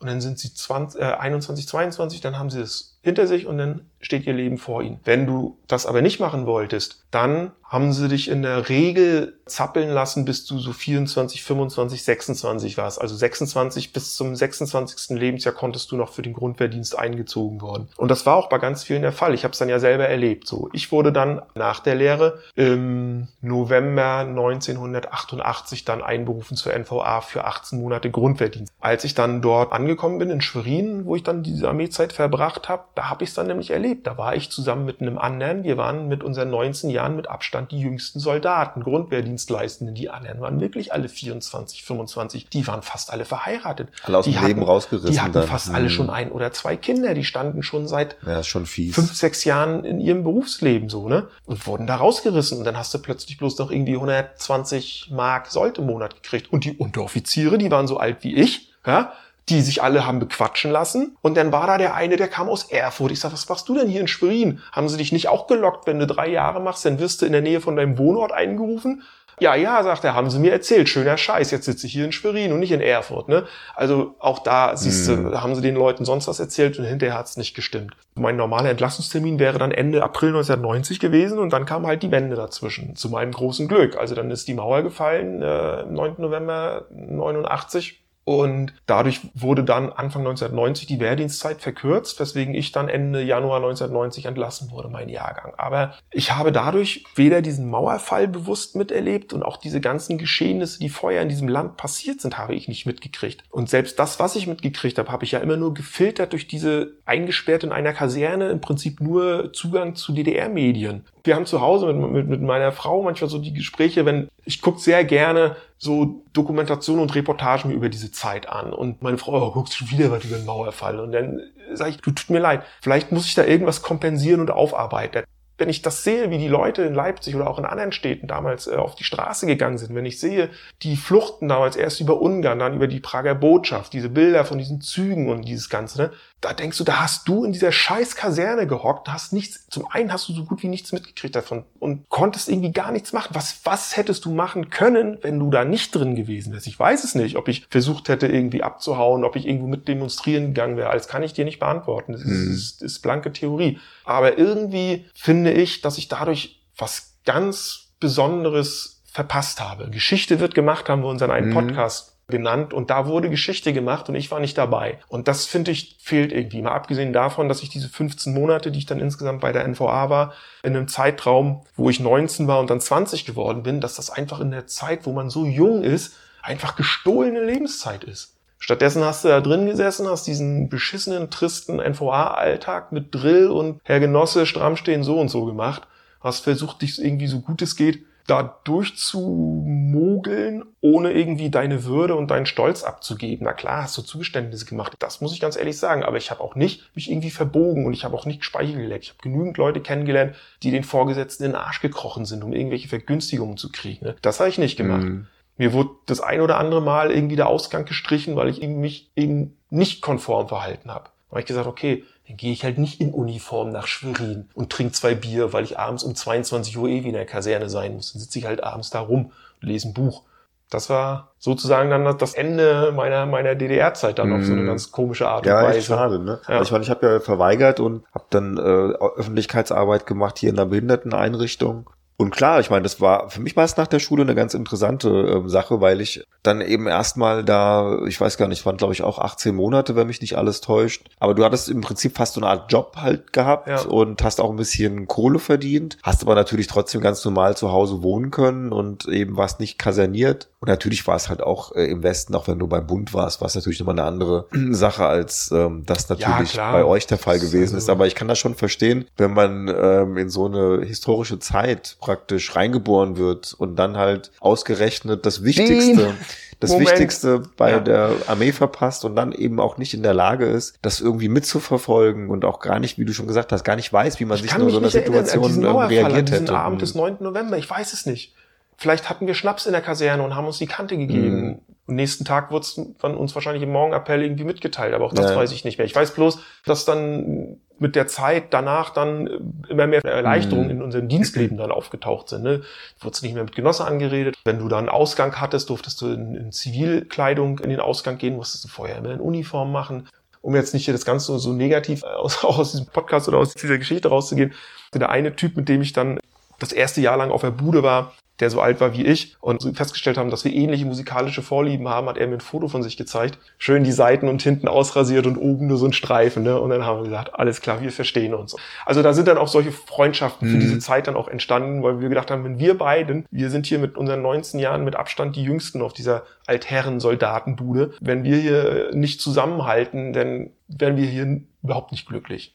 und 0.00 0.06
dann 0.06 0.20
sind 0.20 0.38
Sie 0.38 0.52
20, 0.52 1.00
äh, 1.00 1.04
21, 1.04 1.68
22, 1.68 2.20
dann 2.20 2.38
haben 2.38 2.50
Sie 2.50 2.60
das 2.60 2.93
hinter 3.04 3.26
sich 3.26 3.46
und 3.46 3.58
dann 3.58 3.82
steht 4.00 4.26
Ihr 4.26 4.32
Leben 4.32 4.58
vor 4.58 4.82
Ihnen. 4.82 4.98
Wenn 5.04 5.26
du 5.26 5.58
das 5.68 5.86
aber 5.86 6.02
nicht 6.02 6.20
machen 6.20 6.46
wolltest, 6.46 7.04
dann 7.10 7.52
haben 7.74 7.92
sie 7.92 8.08
dich 8.08 8.28
in 8.30 8.42
der 8.42 8.68
Regel 8.68 9.40
zappeln 9.46 9.90
lassen, 9.90 10.24
bis 10.24 10.46
du 10.46 10.58
so 10.58 10.72
24, 10.72 11.42
25, 11.42 12.04
26 12.04 12.78
warst. 12.78 13.00
Also 13.00 13.16
26 13.16 13.92
bis 13.92 14.14
zum 14.14 14.36
26. 14.36 15.18
Lebensjahr 15.18 15.54
konntest 15.54 15.90
du 15.90 15.96
noch 15.96 16.12
für 16.12 16.22
den 16.22 16.34
Grundwehrdienst 16.34 16.96
eingezogen 16.96 17.60
worden. 17.60 17.88
Und 17.96 18.12
das 18.12 18.26
war 18.26 18.36
auch 18.36 18.48
bei 18.48 18.58
ganz 18.58 18.84
vielen 18.84 19.02
der 19.02 19.10
Fall. 19.10 19.34
Ich 19.34 19.42
habe 19.42 19.52
es 19.52 19.58
dann 19.58 19.68
ja 19.68 19.80
selber 19.80 20.06
erlebt. 20.06 20.46
So, 20.46 20.68
ich 20.72 20.92
wurde 20.92 21.12
dann 21.12 21.42
nach 21.56 21.80
der 21.80 21.96
Lehre 21.96 22.38
im 22.54 23.26
November 23.40 24.18
1988 24.20 25.84
dann 25.84 26.00
einberufen 26.00 26.56
zur 26.56 26.72
NVA 26.74 27.22
für 27.22 27.44
18 27.44 27.80
Monate 27.80 28.08
Grundwehrdienst. 28.08 28.72
Als 28.80 29.02
ich 29.02 29.14
dann 29.14 29.42
dort 29.42 29.72
angekommen 29.72 30.18
bin 30.18 30.30
in 30.30 30.42
Schwerin, 30.42 31.06
wo 31.06 31.16
ich 31.16 31.24
dann 31.24 31.42
diese 31.42 31.66
Armeezeit 31.66 32.12
verbracht 32.12 32.68
habe, 32.68 32.84
da 32.94 33.08
habe 33.10 33.24
ich 33.24 33.30
es 33.30 33.34
dann 33.34 33.46
nämlich 33.46 33.70
erlebt. 33.70 34.06
Da 34.06 34.16
war 34.18 34.36
ich 34.36 34.50
zusammen 34.50 34.84
mit 34.84 35.00
einem 35.00 35.18
anderen. 35.18 35.64
Wir 35.64 35.76
waren 35.76 36.08
mit 36.08 36.22
unseren 36.22 36.50
19 36.50 36.90
Jahren 36.90 37.16
mit 37.16 37.28
Abstand 37.28 37.72
die 37.72 37.80
jüngsten 37.80 38.20
Soldaten, 38.20 38.82
Grundwehrdienstleistenden. 38.82 39.94
Die 39.94 40.10
anderen 40.10 40.40
waren 40.40 40.60
wirklich 40.60 40.92
alle 40.92 41.08
24, 41.08 41.82
25. 41.84 42.48
Die 42.48 42.66
waren 42.66 42.82
fast 42.82 43.12
alle 43.12 43.24
verheiratet. 43.24 43.88
Alle 44.04 44.18
aus 44.18 44.24
die 44.24 44.32
dem 44.32 44.44
Leben 44.46 44.62
rausgerissen 44.62 45.12
Die 45.12 45.20
hatten 45.20 45.32
dann. 45.32 45.46
fast 45.46 45.68
Mhm. 45.70 45.74
alle 45.74 45.90
schon 45.90 46.10
ein 46.10 46.30
oder 46.30 46.52
zwei 46.52 46.76
Kinder. 46.76 47.14
Die 47.14 47.24
standen 47.24 47.62
schon 47.62 47.88
seit 47.88 48.16
Ja, 48.26 48.42
schon 48.42 48.66
fünf, 48.66 49.14
sechs 49.14 49.44
Jahren 49.44 49.84
in 49.84 50.00
ihrem 50.00 50.22
Berufsleben 50.22 50.88
so, 50.88 51.08
ne? 51.08 51.28
Und 51.46 51.66
wurden 51.66 51.86
da 51.86 51.96
rausgerissen. 51.96 52.58
Und 52.58 52.64
dann 52.64 52.76
hast 52.76 52.92
du 52.94 52.98
plötzlich 52.98 53.38
bloß 53.38 53.58
noch 53.58 53.70
irgendwie 53.70 53.94
120 53.94 55.08
Mark 55.10 55.48
Sold 55.50 55.78
im 55.78 55.86
Monat 55.86 56.14
gekriegt. 56.22 56.52
Und 56.52 56.64
die 56.64 56.76
Unteroffiziere, 56.76 57.58
die 57.58 57.70
waren 57.70 57.86
so 57.86 57.96
alt 57.98 58.18
wie 58.22 58.34
ich, 58.34 58.72
ja? 58.86 59.12
Die 59.48 59.60
sich 59.60 59.82
alle 59.82 60.06
haben 60.06 60.20
bequatschen 60.20 60.70
lassen. 60.70 61.16
Und 61.20 61.36
dann 61.36 61.52
war 61.52 61.66
da 61.66 61.78
der 61.78 61.94
eine, 61.94 62.16
der 62.16 62.28
kam 62.28 62.48
aus 62.48 62.64
Erfurt. 62.64 63.12
Ich 63.12 63.20
sag, 63.20 63.32
was 63.32 63.48
machst 63.48 63.68
du 63.68 63.74
denn 63.74 63.88
hier 63.88 64.00
in 64.00 64.08
Schwerin? 64.08 64.60
Haben 64.72 64.88
sie 64.88 64.96
dich 64.96 65.12
nicht 65.12 65.28
auch 65.28 65.46
gelockt, 65.46 65.86
wenn 65.86 65.98
du 65.98 66.06
drei 66.06 66.28
Jahre 66.28 66.60
machst, 66.60 66.84
dann 66.84 66.98
wirst 66.98 67.22
du 67.22 67.26
in 67.26 67.32
der 67.32 67.42
Nähe 67.42 67.60
von 67.60 67.76
deinem 67.76 67.98
Wohnort 67.98 68.32
eingerufen? 68.32 69.02
Ja, 69.40 69.56
ja, 69.56 69.82
sagt 69.82 70.04
er, 70.04 70.14
haben 70.14 70.30
sie 70.30 70.38
mir 70.38 70.52
erzählt. 70.52 70.88
Schöner 70.88 71.16
Scheiß. 71.16 71.50
Jetzt 71.50 71.64
sitze 71.64 71.86
ich 71.86 71.92
hier 71.92 72.04
in 72.04 72.12
Schwerin 72.12 72.52
und 72.52 72.60
nicht 72.60 72.70
in 72.70 72.80
Erfurt. 72.80 73.28
Ne? 73.28 73.44
Also 73.74 74.14
auch 74.20 74.38
da 74.38 74.76
siehst 74.76 75.08
du, 75.08 75.40
haben 75.40 75.54
sie 75.54 75.60
den 75.60 75.74
Leuten 75.74 76.04
sonst 76.04 76.28
was 76.28 76.38
erzählt 76.38 76.78
und 76.78 76.84
hinterher 76.84 77.18
hat's 77.18 77.36
nicht 77.36 77.54
gestimmt. 77.54 77.96
Mein 78.14 78.36
normaler 78.36 78.70
Entlassungstermin 78.70 79.40
wäre 79.40 79.58
dann 79.58 79.72
Ende 79.72 80.04
April 80.04 80.28
1990 80.28 81.00
gewesen 81.00 81.38
und 81.38 81.52
dann 81.52 81.66
kam 81.66 81.86
halt 81.86 82.02
die 82.04 82.12
Wende 82.12 82.36
dazwischen. 82.36 82.94
Zu 82.94 83.08
meinem 83.08 83.32
großen 83.32 83.66
Glück. 83.66 83.96
Also 83.96 84.14
dann 84.14 84.30
ist 84.30 84.46
die 84.46 84.54
Mauer 84.54 84.82
gefallen, 84.82 85.42
äh, 85.42 85.82
am 85.82 85.94
9. 85.94 86.14
November 86.18 86.86
89. 86.90 88.03
Und 88.24 88.72
dadurch 88.86 89.20
wurde 89.34 89.64
dann 89.64 89.92
Anfang 89.92 90.22
1990 90.22 90.86
die 90.86 90.98
Wehrdienstzeit 90.98 91.60
verkürzt, 91.60 92.18
weswegen 92.18 92.54
ich 92.54 92.72
dann 92.72 92.88
Ende 92.88 93.22
Januar 93.22 93.56
1990 93.56 94.24
entlassen 94.24 94.70
wurde, 94.70 94.88
mein 94.88 95.10
Jahrgang. 95.10 95.52
Aber 95.58 95.94
ich 96.10 96.32
habe 96.32 96.50
dadurch 96.50 97.04
weder 97.14 97.42
diesen 97.42 97.68
Mauerfall 97.68 98.26
bewusst 98.26 98.76
miterlebt 98.76 99.34
und 99.34 99.42
auch 99.42 99.58
diese 99.58 99.80
ganzen 99.80 100.16
Geschehnisse, 100.16 100.78
die 100.78 100.88
vorher 100.88 101.20
in 101.20 101.28
diesem 101.28 101.48
Land 101.48 101.76
passiert 101.76 102.22
sind, 102.22 102.38
habe 102.38 102.54
ich 102.54 102.66
nicht 102.66 102.86
mitgekriegt. 102.86 103.44
Und 103.50 103.68
selbst 103.68 103.98
das, 103.98 104.18
was 104.18 104.36
ich 104.36 104.46
mitgekriegt 104.46 104.98
habe, 104.98 105.12
habe 105.12 105.24
ich 105.24 105.32
ja 105.32 105.40
immer 105.40 105.58
nur 105.58 105.74
gefiltert 105.74 106.32
durch 106.32 106.48
diese 106.48 106.94
eingesperrt 107.04 107.62
in 107.62 107.72
einer 107.72 107.92
Kaserne 107.92 108.48
im 108.48 108.62
Prinzip 108.62 109.00
nur 109.00 109.52
Zugang 109.52 109.96
zu 109.96 110.12
DDR-Medien. 110.12 111.04
Wir 111.24 111.36
haben 111.36 111.46
zu 111.46 111.62
Hause 111.62 111.92
mit, 111.92 112.10
mit, 112.10 112.28
mit 112.28 112.42
meiner 112.42 112.70
Frau 112.70 113.02
manchmal 113.02 113.30
so 113.30 113.38
die 113.38 113.54
Gespräche, 113.54 114.04
wenn 114.04 114.28
ich 114.44 114.60
gucke 114.60 114.78
sehr 114.78 115.04
gerne 115.04 115.56
so 115.78 116.22
Dokumentationen 116.34 117.02
und 117.02 117.14
Reportagen 117.14 117.70
über 117.70 117.88
diese 117.88 118.12
Zeit 118.12 118.48
an. 118.48 118.74
Und 118.74 119.02
meine 119.02 119.16
Frau, 119.16 119.46
oh, 119.46 119.50
guckst 119.50 119.80
du 119.80 119.90
wieder 119.90 120.10
was 120.10 120.24
über 120.24 120.36
den 120.36 120.44
Mauerfall? 120.44 121.00
Und 121.00 121.12
dann 121.12 121.40
sage 121.72 121.90
ich, 121.90 121.96
du 121.96 122.10
tut 122.10 122.28
mir 122.28 122.40
leid, 122.40 122.62
vielleicht 122.82 123.10
muss 123.10 123.26
ich 123.26 123.34
da 123.34 123.44
irgendwas 123.44 123.80
kompensieren 123.80 124.40
und 124.40 124.50
aufarbeiten. 124.50 125.24
Wenn 125.56 125.68
ich 125.68 125.82
das 125.82 126.02
sehe, 126.02 126.30
wie 126.30 126.38
die 126.38 126.48
Leute 126.48 126.82
in 126.82 126.94
Leipzig 126.94 127.36
oder 127.36 127.48
auch 127.48 127.58
in 127.58 127.64
anderen 127.64 127.92
Städten 127.92 128.26
damals 128.26 128.66
äh, 128.66 128.74
auf 128.74 128.94
die 128.96 129.04
Straße 129.04 129.46
gegangen 129.46 129.78
sind, 129.78 129.94
wenn 129.94 130.04
ich 130.04 130.18
sehe, 130.18 130.50
die 130.82 130.96
Fluchten 130.96 131.48
damals 131.48 131.76
erst 131.76 132.00
über 132.00 132.20
Ungarn, 132.20 132.58
dann 132.58 132.74
über 132.74 132.88
die 132.88 133.00
Prager 133.00 133.34
Botschaft, 133.34 133.92
diese 133.92 134.08
Bilder 134.08 134.44
von 134.44 134.58
diesen 134.58 134.80
Zügen 134.80 135.28
und 135.28 135.42
dieses 135.42 135.68
Ganze, 135.70 135.98
ne, 135.98 136.10
da 136.40 136.52
denkst 136.52 136.76
du, 136.76 136.84
da 136.84 137.00
hast 137.00 137.26
du 137.28 137.44
in 137.44 137.52
dieser 137.52 137.72
scheiß 137.72 138.16
Kaserne 138.16 138.66
gehockt, 138.66 139.08
hast 139.08 139.32
nichts, 139.32 139.66
zum 139.70 139.86
einen 139.90 140.12
hast 140.12 140.28
du 140.28 140.34
so 140.34 140.44
gut 140.44 140.62
wie 140.62 140.68
nichts 140.68 140.92
mitgekriegt 140.92 141.34
davon 141.34 141.64
und 141.78 142.08
konntest 142.10 142.50
irgendwie 142.50 142.72
gar 142.72 142.92
nichts 142.92 143.14
machen. 143.14 143.30
Was, 143.32 143.60
was 143.64 143.96
hättest 143.96 144.26
du 144.26 144.30
machen 144.32 144.68
können, 144.68 145.18
wenn 145.22 145.38
du 145.38 145.50
da 145.50 145.64
nicht 145.64 145.94
drin 145.94 146.16
gewesen 146.16 146.52
wärst? 146.52 146.66
Ich 146.66 146.78
weiß 146.78 147.02
es 147.04 147.14
nicht, 147.14 147.36
ob 147.36 147.48
ich 147.48 147.66
versucht 147.70 148.08
hätte, 148.10 148.26
irgendwie 148.26 148.62
abzuhauen, 148.62 149.24
ob 149.24 149.36
ich 149.36 149.46
irgendwo 149.46 149.68
mit 149.68 149.88
demonstrieren 149.88 150.48
gegangen 150.48 150.76
wäre. 150.76 150.90
Alles 150.90 151.08
kann 151.08 151.22
ich 151.22 151.32
dir 151.32 151.46
nicht 151.46 151.60
beantworten. 151.60 152.12
Das 152.12 152.20
ist, 152.22 152.26
Mhm. 152.28 152.52
ist, 152.52 152.82
ist 152.82 152.98
blanke 153.00 153.32
Theorie. 153.32 153.78
Aber 154.04 154.38
irgendwie 154.38 155.06
finde 155.14 155.52
ich, 155.52 155.80
dass 155.80 155.98
ich 155.98 156.08
dadurch 156.08 156.62
was 156.76 157.14
ganz 157.24 157.88
Besonderes 158.00 159.02
verpasst 159.10 159.60
habe. 159.60 159.90
Geschichte 159.90 160.40
wird 160.40 160.54
gemacht, 160.54 160.88
haben 160.88 161.02
wir 161.02 161.08
unseren 161.08 161.30
einen 161.30 161.48
Mhm. 161.48 161.54
Podcast 161.54 162.14
genannt 162.26 162.72
und 162.72 162.90
da 162.90 163.06
wurde 163.06 163.28
Geschichte 163.28 163.72
gemacht 163.72 164.08
und 164.08 164.14
ich 164.14 164.30
war 164.30 164.40
nicht 164.40 164.56
dabei. 164.56 164.98
Und 165.08 165.28
das 165.28 165.44
finde 165.44 165.70
ich 165.70 165.98
fehlt 166.02 166.32
irgendwie. 166.32 166.62
Mal 166.62 166.72
abgesehen 166.72 167.12
davon, 167.12 167.48
dass 167.48 167.62
ich 167.62 167.68
diese 167.68 167.88
15 167.88 168.32
Monate, 168.32 168.70
die 168.70 168.78
ich 168.78 168.86
dann 168.86 168.98
insgesamt 168.98 169.40
bei 169.40 169.52
der 169.52 169.66
NVA 169.68 170.08
war, 170.10 170.32
in 170.62 170.74
einem 170.74 170.88
Zeitraum, 170.88 171.64
wo 171.76 171.90
ich 171.90 172.00
19 172.00 172.46
war 172.48 172.60
und 172.60 172.70
dann 172.70 172.80
20 172.80 173.26
geworden 173.26 173.62
bin, 173.62 173.80
dass 173.80 173.94
das 173.94 174.10
einfach 174.10 174.40
in 174.40 174.50
der 174.50 174.66
Zeit, 174.66 175.04
wo 175.04 175.12
man 175.12 175.28
so 175.28 175.44
jung 175.44 175.82
ist, 175.82 176.16
einfach 176.42 176.76
gestohlene 176.76 177.44
Lebenszeit 177.44 178.04
ist. 178.04 178.33
Stattdessen 178.64 179.04
hast 179.04 179.22
du 179.22 179.28
da 179.28 179.42
drin 179.42 179.66
gesessen, 179.66 180.08
hast 180.08 180.26
diesen 180.26 180.70
beschissenen, 180.70 181.28
tristen 181.28 181.80
NVA-Alltag 181.80 182.92
mit 182.92 183.14
Drill 183.14 183.48
und 183.48 183.82
Herr 183.84 184.00
Genosse, 184.00 184.46
stramm 184.46 184.76
stehen, 184.76 185.04
so 185.04 185.20
und 185.20 185.28
so 185.28 185.44
gemacht. 185.44 185.86
Hast 186.22 186.44
versucht, 186.44 186.80
dich 186.80 186.98
irgendwie 186.98 187.26
so 187.26 187.40
gut 187.40 187.60
es 187.60 187.76
geht, 187.76 188.06
da 188.26 188.58
durchzumogeln, 188.64 190.64
ohne 190.80 191.12
irgendwie 191.12 191.50
deine 191.50 191.84
Würde 191.84 192.16
und 192.16 192.30
deinen 192.30 192.46
Stolz 192.46 192.84
abzugeben. 192.84 193.44
Na 193.44 193.52
klar, 193.52 193.82
hast 193.82 193.98
du 193.98 194.02
Zugeständnisse 194.02 194.64
gemacht. 194.64 194.94
Das 194.98 195.20
muss 195.20 195.34
ich 195.34 195.40
ganz 195.40 195.58
ehrlich 195.58 195.76
sagen. 195.76 196.02
Aber 196.02 196.16
ich 196.16 196.30
habe 196.30 196.40
auch 196.40 196.54
nicht 196.54 196.90
mich 196.94 197.10
irgendwie 197.10 197.28
verbogen 197.28 197.84
und 197.84 197.92
ich 197.92 198.02
habe 198.02 198.16
auch 198.16 198.24
nicht 198.24 198.46
Speichel 198.46 198.76
geleckt. 198.76 199.04
Ich 199.04 199.10
habe 199.10 199.20
genügend 199.22 199.58
Leute 199.58 199.80
kennengelernt, 199.80 200.36
die 200.62 200.70
den 200.70 200.84
Vorgesetzten 200.84 201.44
in 201.44 201.50
den 201.50 201.60
Arsch 201.60 201.82
gekrochen 201.82 202.24
sind, 202.24 202.42
um 202.42 202.54
irgendwelche 202.54 202.88
Vergünstigungen 202.88 203.58
zu 203.58 203.70
kriegen. 203.70 204.06
ne? 204.06 204.16
Das 204.22 204.40
habe 204.40 204.48
ich 204.48 204.56
nicht 204.56 204.78
gemacht. 204.78 205.04
Mhm. 205.04 205.26
Mir 205.56 205.72
wurde 205.72 205.90
das 206.06 206.20
ein 206.20 206.40
oder 206.40 206.58
andere 206.58 206.82
Mal 206.82 207.10
irgendwie 207.10 207.36
der 207.36 207.46
Ausgang 207.48 207.84
gestrichen, 207.84 208.34
weil 208.36 208.48
ich 208.48 208.60
mich 208.66 209.10
eben 209.16 209.56
nicht 209.70 210.02
konform 210.02 210.48
verhalten 210.48 210.90
habe. 210.90 211.04
Da 211.28 211.30
habe 211.32 211.40
ich 211.40 211.46
gesagt, 211.46 211.66
okay, 211.66 212.04
dann 212.28 212.36
gehe 212.36 212.52
ich 212.52 212.64
halt 212.64 212.78
nicht 212.78 213.00
in 213.00 213.12
Uniform 213.12 213.70
nach 213.70 213.86
Schwerin 213.86 214.48
und 214.54 214.70
trinke 214.70 214.92
zwei 214.92 215.14
Bier, 215.14 215.52
weil 215.52 215.64
ich 215.64 215.78
abends 215.78 216.02
um 216.04 216.14
22 216.14 216.76
Uhr 216.78 216.88
eh 216.88 217.00
wieder 217.00 217.08
in 217.08 217.12
der 217.14 217.26
Kaserne 217.26 217.68
sein 217.68 217.94
muss. 217.94 218.12
Dann 218.12 218.20
sitze 218.20 218.38
ich 218.38 218.46
halt 218.46 218.64
abends 218.64 218.90
da 218.90 219.00
rum 219.00 219.26
und 219.60 219.68
lese 219.68 219.88
ein 219.88 219.94
Buch. 219.94 220.22
Das 220.70 220.88
war 220.90 221.32
sozusagen 221.38 221.90
dann 221.90 222.18
das 222.18 222.34
Ende 222.34 222.92
meiner, 222.96 223.26
meiner 223.26 223.54
DDR-Zeit 223.54 224.18
dann 224.18 224.32
auf 224.32 224.42
so 224.44 224.52
eine 224.52 224.62
Mhm. 224.62 224.66
ganz 224.68 224.90
komische 224.90 225.28
Art 225.28 225.44
und 225.46 225.52
Ja, 225.52 225.62
Weise. 225.62 225.78
echt 225.78 225.86
schade, 225.88 226.18
ne? 226.18 226.40
Ja. 226.48 226.62
Ich 226.62 226.72
meine, 226.72 226.82
ich 226.82 226.90
habe 226.90 227.06
ja 227.06 227.20
verweigert 227.20 227.78
und 227.80 228.04
habe 228.14 228.24
dann 228.30 228.56
äh, 228.56 228.60
Öffentlichkeitsarbeit 228.60 230.06
gemacht 230.06 230.38
hier 230.38 230.48
in 230.50 230.58
einer 230.58 230.66
Behinderteneinrichtung. 230.66 231.90
Und 232.16 232.30
klar, 232.30 232.60
ich 232.60 232.70
meine, 232.70 232.82
das 232.84 233.00
war 233.00 233.28
für 233.30 233.40
mich 233.40 233.56
war 233.56 233.64
es 233.64 233.76
nach 233.76 233.88
der 233.88 233.98
Schule 233.98 234.22
eine 234.22 234.34
ganz 234.36 234.54
interessante 234.54 235.08
ähm, 235.08 235.48
Sache, 235.48 235.80
weil 235.80 236.00
ich 236.00 236.22
dann 236.44 236.60
eben 236.60 236.86
erstmal 236.86 237.42
da, 237.42 237.98
ich 238.06 238.20
weiß 238.20 238.36
gar 238.36 238.46
nicht, 238.48 238.64
waren 238.66 238.76
glaube 238.76 238.92
ich 238.92 239.02
auch 239.02 239.18
18 239.18 239.54
Monate, 239.54 239.96
wenn 239.96 240.06
mich 240.06 240.20
nicht 240.20 240.36
alles 240.36 240.60
täuscht. 240.60 241.08
Aber 241.18 241.34
du 241.34 241.44
hattest 241.44 241.68
im 241.68 241.80
Prinzip 241.80 242.16
fast 242.16 242.34
so 242.34 242.40
eine 242.40 242.48
Art 242.48 242.70
Job 242.70 242.96
halt 242.96 243.32
gehabt 243.32 243.68
Ja. 243.68 243.80
und 243.82 244.22
hast 244.22 244.40
auch 244.40 244.50
ein 244.50 244.56
bisschen 244.56 245.08
Kohle 245.08 245.38
verdient, 245.40 245.98
hast 246.02 246.22
aber 246.22 246.34
natürlich 246.34 246.66
trotzdem 246.68 247.00
ganz 247.00 247.24
normal 247.24 247.56
zu 247.56 247.72
Hause 247.72 248.02
wohnen 248.02 248.30
können 248.30 248.70
und 248.72 249.08
eben 249.08 249.36
warst 249.36 249.58
nicht 249.58 249.78
kaserniert. 249.78 250.48
Und 250.60 250.68
natürlich 250.68 251.06
war 251.06 251.16
es 251.16 251.28
halt 251.28 251.42
auch 251.42 251.72
äh, 251.74 251.84
im 251.90 252.02
Westen, 252.02 252.34
auch 252.34 252.46
wenn 252.48 252.58
du 252.58 252.66
beim 252.66 252.86
Bund 252.86 253.12
warst, 253.12 253.40
war 253.40 253.46
es 253.48 253.54
natürlich 253.54 253.80
nochmal 253.80 253.98
eine 253.98 254.06
andere 254.08 254.46
Sache, 254.70 255.04
als 255.06 255.50
ähm, 255.52 255.82
das 255.86 256.08
natürlich 256.08 256.52
klar. 256.52 256.72
bei 256.72 256.84
euch 256.84 257.06
der 257.06 257.18
Fall 257.18 257.34
Das 257.36 257.44
ist 257.44 257.50
gewesen 257.52 257.74
also- 257.74 257.84
ist. 257.86 257.90
Aber 257.90 258.06
ich 258.06 258.14
kann 258.14 258.28
das 258.28 258.38
schon 258.38 258.54
verstehen, 258.54 259.06
wenn 259.16 259.32
man 259.34 259.68
ähm, 259.68 260.16
in 260.16 260.28
so 260.30 260.46
eine 260.46 260.82
historische 260.84 261.38
Zeit 261.38 261.96
praktisch 262.04 262.54
reingeboren 262.54 263.16
wird 263.16 263.54
und 263.56 263.76
dann 263.76 263.96
halt 263.96 264.30
ausgerechnet 264.40 265.24
das 265.24 265.42
Wichtigste, 265.42 266.14
das 266.60 266.70
Moment. 266.70 266.90
Wichtigste 266.90 267.42
bei 267.56 267.70
Ja. 267.72 267.80
der 267.80 268.10
Armee 268.26 268.52
verpasst 268.52 269.04
und 269.04 269.16
dann 269.16 269.32
eben 269.32 269.58
auch 269.58 269.78
nicht 269.78 269.94
in 269.94 270.02
der 270.02 270.12
Lage 270.14 270.44
ist, 270.46 270.76
das 270.82 271.00
irgendwie 271.00 271.28
mitzuverfolgen 271.28 272.28
und 272.28 272.44
auch 272.44 272.60
gar 272.60 272.78
nicht, 272.78 272.98
wie 272.98 273.04
du 273.04 273.12
schon 273.14 273.26
gesagt 273.26 273.52
hast, 273.52 273.64
gar 273.64 273.76
nicht 273.76 273.92
weiß, 273.92 274.20
wie 274.20 274.26
man 274.26 274.36
Ich 274.36 274.42
sich 274.42 274.52
in 274.52 274.58
so 274.70 274.76
einer 274.78 274.92
erinnern 274.94 275.24
Situation 275.24 275.64
ähm, 275.64 275.76
reagiert 275.76 276.30
an 276.32 276.38
hätte. 276.40 276.56
Abend 276.58 276.82
des 276.82 276.94
9. 276.94 277.16
November. 277.20 277.56
Ich 277.56 277.68
weiß 277.68 277.92
es 277.94 278.04
nicht. 278.06 278.34
Vielleicht 278.76 279.08
hatten 279.08 279.26
wir 279.26 279.34
Schnaps 279.34 279.66
in 279.66 279.72
der 279.72 279.82
Kaserne 279.82 280.22
und 280.22 280.34
haben 280.34 280.46
uns 280.46 280.58
die 280.58 280.66
Kante 280.66 280.96
gegeben. 280.96 281.46
Mhm. 281.46 281.58
Und 281.86 281.96
nächsten 281.96 282.24
Tag 282.24 282.50
wurde 282.50 282.62
es 282.62 282.80
dann 283.02 283.14
uns 283.16 283.34
wahrscheinlich 283.34 283.62
im 283.62 283.70
Morgenappell 283.72 284.22
irgendwie 284.22 284.44
mitgeteilt. 284.44 284.94
Aber 284.94 285.04
auch 285.04 285.12
das 285.12 285.30
Ja. 285.30 285.36
weiß 285.36 285.52
ich 285.52 285.64
nicht 285.64 285.76
mehr. 285.78 285.84
Ich 285.86 285.94
weiß 285.94 286.12
bloß, 286.14 286.38
dass 286.64 286.84
dann 286.84 287.58
mit 287.78 287.96
der 287.96 288.06
Zeit 288.06 288.54
danach 288.54 288.90
dann 288.90 289.26
äh, 289.26 289.38
immer 289.68 289.86
mehr 289.86 290.04
Erleichterungen 290.04 290.66
Mhm. 290.68 290.70
in 290.76 290.82
unserem 290.82 291.08
Dienstleben 291.08 291.56
dann 291.58 291.70
aufgetaucht 291.72 292.28
sind. 292.30 292.42
Ne? 292.44 292.58
Du 293.00 293.04
wurdest 293.04 293.22
nicht 293.22 293.34
mehr 293.34 293.44
mit 293.44 293.54
Genosse 293.54 293.84
angeredet. 293.84 294.36
Wenn 294.44 294.58
du 294.60 294.68
dann 294.68 294.88
Ausgang 294.88 295.40
hattest, 295.40 295.68
durftest 295.70 296.00
du 296.00 296.06
in, 296.12 296.34
in 296.36 296.52
Zivilkleidung 296.52 297.58
in 297.58 297.70
den 297.70 297.80
Ausgang 297.80 298.16
gehen, 298.18 298.36
musstest 298.36 298.64
du 298.64 298.68
vorher 298.68 298.96
immer 298.98 299.10
in 299.12 299.20
Uniform 299.20 299.72
machen 299.72 300.08
um 300.40 300.54
jetzt 300.54 300.74
nicht 300.74 300.84
hier 300.84 300.92
das 300.92 301.06
Ganze 301.06 301.38
so 301.38 301.54
negativ 301.54 302.02
äh, 302.02 302.06
aus, 302.06 302.44
auch 302.44 302.58
aus 302.58 302.72
diesem 302.72 302.84
Podcast 302.86 303.28
oder 303.28 303.38
aus 303.38 303.54
dieser 303.54 303.78
Geschichte 303.78 304.08
rauszugehen, 304.08 304.52
der 304.92 305.08
eine 305.08 305.34
Typ, 305.36 305.56
mit 305.56 305.70
dem 305.70 305.80
ich 305.80 305.94
dann 305.94 306.20
das 306.58 306.70
erste 306.70 307.00
Jahr 307.00 307.16
lang 307.16 307.30
auf 307.30 307.40
der 307.40 307.50
Bude 307.50 307.82
war, 307.82 308.12
der 308.40 308.50
so 308.50 308.60
alt 308.60 308.80
war 308.80 308.94
wie 308.94 309.04
ich 309.04 309.36
und 309.40 309.62
so 309.62 309.72
festgestellt 309.72 310.18
haben, 310.18 310.30
dass 310.30 310.44
wir 310.44 310.52
ähnliche 310.52 310.84
musikalische 310.84 311.42
Vorlieben 311.42 311.88
haben, 311.88 312.08
hat 312.08 312.16
er 312.18 312.26
mir 312.26 312.34
ein 312.34 312.40
Foto 312.40 312.68
von 312.68 312.82
sich 312.82 312.96
gezeigt. 312.96 313.38
Schön 313.58 313.84
die 313.84 313.92
Seiten 313.92 314.28
und 314.28 314.42
hinten 314.42 314.66
ausrasiert 314.66 315.26
und 315.26 315.36
oben 315.36 315.68
nur 315.68 315.78
so 315.78 315.86
ein 315.86 315.92
Streifen. 315.92 316.42
Ne? 316.42 316.58
Und 316.60 316.70
dann 316.70 316.84
haben 316.84 316.98
wir 316.98 317.04
gesagt, 317.04 317.34
alles 317.34 317.60
klar, 317.60 317.80
wir 317.80 317.92
verstehen 317.92 318.34
uns. 318.34 318.56
Also 318.84 319.02
da 319.02 319.12
sind 319.12 319.28
dann 319.28 319.38
auch 319.38 319.48
solche 319.48 319.70
Freundschaften 319.72 320.48
für 320.48 320.56
Mhm. 320.56 320.60
diese 320.60 320.78
Zeit 320.80 321.06
dann 321.06 321.16
auch 321.16 321.28
entstanden, 321.28 321.82
weil 321.82 322.00
wir 322.00 322.08
gedacht 322.08 322.30
haben, 322.30 322.44
wenn 322.44 322.58
wir 322.58 322.76
beiden, 322.76 323.26
wir 323.30 323.50
sind 323.50 323.66
hier 323.66 323.78
mit 323.78 323.96
unseren 323.96 324.22
19 324.22 324.58
Jahren 324.58 324.84
mit 324.84 324.96
Abstand 324.96 325.36
die 325.36 325.44
Jüngsten 325.44 325.80
auf 325.82 325.92
dieser 325.92 326.24
Altherren-Soldatenbude, 326.46 327.94
wenn 328.00 328.24
wir 328.24 328.36
hier 328.36 328.90
nicht 328.92 329.20
zusammenhalten, 329.20 330.12
dann 330.12 330.50
werden 330.68 330.96
wir 330.96 331.06
hier 331.06 331.40
überhaupt 331.62 331.92
nicht 331.92 332.06
glücklich. 332.06 332.52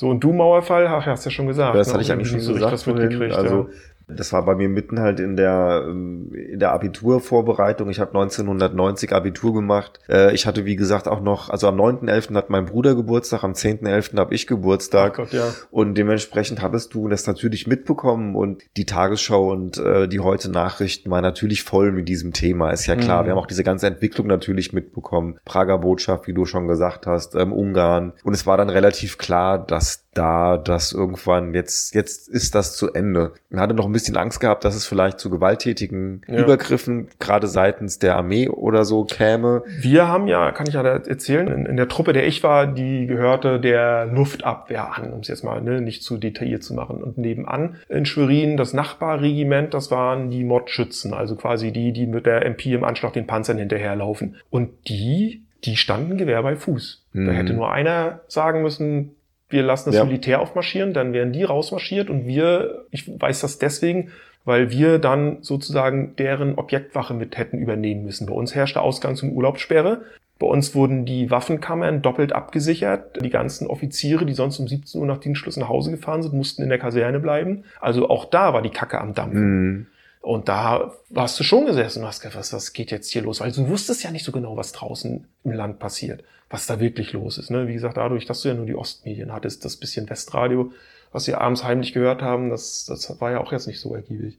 So, 0.00 0.08
und 0.10 0.20
du, 0.22 0.32
Mauerfall, 0.32 0.86
ach, 0.86 1.06
hast 1.06 1.24
ja 1.24 1.30
schon 1.30 1.48
gesagt. 1.48 1.74
Das 1.74 1.88
ne? 1.88 1.94
hatte 1.94 2.02
ich 2.02 2.12
eigentlich 2.12 2.28
schon 2.28 2.38
gesagt. 2.38 2.56
richtig 2.56 2.72
was 2.72 2.82
vorhin. 2.84 3.02
mitgekriegt, 3.02 3.34
also 3.34 3.68
ja. 3.68 3.74
Das 4.08 4.32
war 4.32 4.44
bei 4.44 4.54
mir 4.54 4.68
mitten 4.68 5.00
halt 5.00 5.20
in 5.20 5.36
der, 5.36 5.84
ähm, 5.86 6.32
in 6.34 6.58
der 6.58 6.72
Abiturvorbereitung. 6.72 7.90
Ich 7.90 8.00
habe 8.00 8.10
1990 8.10 9.12
Abitur 9.12 9.52
gemacht. 9.54 10.00
Äh, 10.08 10.34
Ich 10.34 10.46
hatte, 10.46 10.64
wie 10.64 10.76
gesagt, 10.76 11.08
auch 11.08 11.20
noch, 11.20 11.50
also 11.50 11.68
am 11.68 11.76
9.11. 11.76 12.34
hat 12.34 12.50
mein 12.50 12.64
Bruder 12.64 12.94
Geburtstag, 12.94 13.44
am 13.44 13.52
10.11. 13.52 14.18
habe 14.18 14.34
ich 14.34 14.46
Geburtstag. 14.46 15.16
Gott, 15.16 15.32
ja. 15.32 15.52
Und 15.70 15.94
dementsprechend 15.94 16.62
hattest 16.62 16.94
du 16.94 17.08
das 17.08 17.26
natürlich 17.26 17.66
mitbekommen 17.66 18.34
und 18.34 18.62
die 18.76 18.86
Tagesschau 18.86 19.50
und 19.50 19.78
äh, 19.78 20.08
die 20.08 20.20
heute 20.20 20.50
Nachrichten 20.50 21.10
war 21.10 21.20
natürlich 21.20 21.62
voll 21.62 21.92
mit 21.92 22.08
diesem 22.08 22.32
Thema, 22.32 22.70
ist 22.70 22.86
ja 22.86 22.96
klar. 22.96 23.22
Mhm. 23.22 23.26
Wir 23.26 23.32
haben 23.32 23.38
auch 23.38 23.46
diese 23.46 23.64
ganze 23.64 23.86
Entwicklung 23.86 24.26
natürlich 24.26 24.72
mitbekommen. 24.72 25.38
Prager 25.44 25.78
Botschaft, 25.78 26.26
wie 26.26 26.34
du 26.34 26.46
schon 26.46 26.66
gesagt 26.66 27.06
hast, 27.06 27.34
ähm, 27.34 27.52
Ungarn. 27.52 28.12
Und 28.24 28.34
es 28.34 28.46
war 28.46 28.56
dann 28.56 28.70
relativ 28.70 29.18
klar, 29.18 29.58
dass 29.58 30.04
da 30.14 30.56
das 30.56 30.92
irgendwann 30.92 31.54
jetzt, 31.54 31.94
jetzt 31.94 32.28
ist 32.28 32.54
das 32.54 32.76
zu 32.76 32.92
Ende. 32.92 33.32
Man 33.50 33.60
hatte 33.60 33.74
noch 33.74 33.86
ein 33.86 33.92
bisschen 33.98 34.16
Angst 34.16 34.40
gehabt, 34.40 34.64
dass 34.64 34.74
es 34.74 34.86
vielleicht 34.86 35.18
zu 35.20 35.28
gewalttätigen 35.30 36.22
Ja. 36.28 36.38
Übergriffen, 36.44 37.08
gerade 37.18 37.46
seitens 37.46 37.98
der 37.98 38.16
Armee 38.16 38.48
oder 38.48 38.84
so 38.84 39.04
käme. 39.04 39.62
Wir 39.80 40.08
haben 40.08 40.28
ja, 40.28 40.52
kann 40.52 40.66
ich 40.66 40.74
ja 40.74 40.82
da 40.82 40.90
erzählen, 40.96 41.48
in, 41.48 41.66
in 41.66 41.76
der 41.76 41.88
Truppe, 41.88 42.12
der 42.12 42.26
ich 42.26 42.42
war, 42.42 42.66
die 42.66 43.06
gehörte 43.06 43.60
der 43.60 44.06
Luftabwehr 44.06 44.96
an, 44.96 45.12
um 45.12 45.20
es 45.20 45.28
jetzt 45.28 45.44
mal 45.44 45.60
ne, 45.60 45.80
nicht 45.80 46.02
zu 46.02 46.16
detailliert 46.16 46.62
zu 46.62 46.74
machen. 46.74 47.02
Und 47.02 47.18
nebenan 47.18 47.76
in 47.88 48.06
Schwerin 48.06 48.56
das 48.56 48.72
Nachbarregiment, 48.72 49.74
das 49.74 49.90
waren 49.90 50.30
die 50.30 50.44
Mordschützen, 50.44 51.14
also 51.14 51.36
quasi 51.36 51.72
die, 51.72 51.92
die 51.92 52.06
mit 52.06 52.26
der 52.26 52.44
MP 52.46 52.72
im 52.74 52.84
Anschlag 52.84 53.12
den 53.12 53.26
Panzern 53.26 53.58
hinterherlaufen. 53.58 54.36
Und 54.50 54.70
die, 54.88 55.42
die 55.64 55.76
standen 55.76 56.16
Gewehr 56.18 56.42
bei 56.42 56.56
Fuß. 56.56 57.04
Da 57.14 57.20
Mhm. 57.20 57.30
hätte 57.30 57.52
nur 57.54 57.72
einer 57.72 58.20
sagen 58.28 58.62
müssen, 58.62 59.16
wir 59.48 59.62
lassen 59.62 59.90
das 59.90 59.96
Ja. 59.96 60.04
Militär 60.04 60.40
aufmarschieren, 60.40 60.92
dann 60.92 61.12
wären 61.12 61.32
die 61.32 61.44
rausmarschiert 61.44 62.10
und 62.10 62.26
wir, 62.26 62.84
ich 62.90 63.08
weiß 63.08 63.40
das 63.40 63.58
deswegen, 63.58 64.10
weil 64.44 64.70
wir 64.70 64.98
dann 64.98 65.38
sozusagen 65.42 66.16
deren 66.16 66.54
Objektwache 66.54 67.14
mit 67.14 67.36
hätten 67.36 67.58
übernehmen 67.58 68.04
müssen. 68.04 68.26
Bei 68.26 68.34
uns 68.34 68.54
herrschte 68.54 68.80
Ausgangs- 68.80 69.22
und 69.22 69.32
Urlaubssperre. 69.32 70.02
Bei 70.38 70.46
uns 70.46 70.74
wurden 70.74 71.04
die 71.04 71.30
Waffenkammern 71.30 72.00
doppelt 72.00 72.32
abgesichert. 72.32 73.22
Die 73.22 73.30
ganzen 73.30 73.66
Offiziere, 73.66 74.24
die 74.24 74.34
sonst 74.34 74.58
um 74.60 74.68
17 74.68 75.00
Uhr 75.00 75.06
nach 75.06 75.18
Dienstschluss 75.18 75.56
nach 75.56 75.68
Hause 75.68 75.90
gefahren 75.90 76.22
sind, 76.22 76.32
mussten 76.32 76.62
in 76.62 76.68
der 76.68 76.78
Kaserne 76.78 77.18
bleiben. 77.18 77.64
Also 77.80 78.08
auch 78.08 78.24
da 78.24 78.54
war 78.54 78.62
die 78.62 78.70
Kacke 78.70 79.00
am 79.00 79.14
Dampfen. 79.14 79.66
Mhm. 79.66 79.86
Und 80.20 80.48
da 80.48 80.92
warst 81.10 81.38
du 81.38 81.44
schon 81.44 81.66
gesessen 81.66 82.02
und 82.02 82.08
hast 82.08 82.20
gedacht, 82.20 82.38
was, 82.38 82.52
was 82.52 82.72
geht 82.72 82.90
jetzt 82.90 83.10
hier 83.10 83.22
los? 83.22 83.40
Weil 83.40 83.52
du 83.52 83.68
wusstest 83.68 84.02
ja 84.02 84.10
nicht 84.10 84.24
so 84.24 84.32
genau, 84.32 84.56
was 84.56 84.72
draußen 84.72 85.26
im 85.44 85.52
Land 85.52 85.78
passiert, 85.78 86.24
was 86.50 86.66
da 86.66 86.80
wirklich 86.80 87.12
los 87.12 87.38
ist. 87.38 87.50
Ne? 87.50 87.68
Wie 87.68 87.74
gesagt, 87.74 87.96
dadurch, 87.96 88.26
dass 88.26 88.42
du 88.42 88.48
ja 88.48 88.54
nur 88.54 88.66
die 88.66 88.74
Ostmedien 88.74 89.32
hattest, 89.32 89.64
das 89.64 89.76
bisschen 89.76 90.10
Westradio, 90.10 90.72
was 91.12 91.26
wir 91.26 91.40
abends 91.40 91.64
heimlich 91.64 91.92
gehört 91.92 92.20
haben, 92.20 92.50
das, 92.50 92.84
das 92.84 93.20
war 93.20 93.30
ja 93.30 93.40
auch 93.40 93.52
jetzt 93.52 93.66
nicht 93.66 93.80
so 93.80 93.94
ergiebig. 93.94 94.38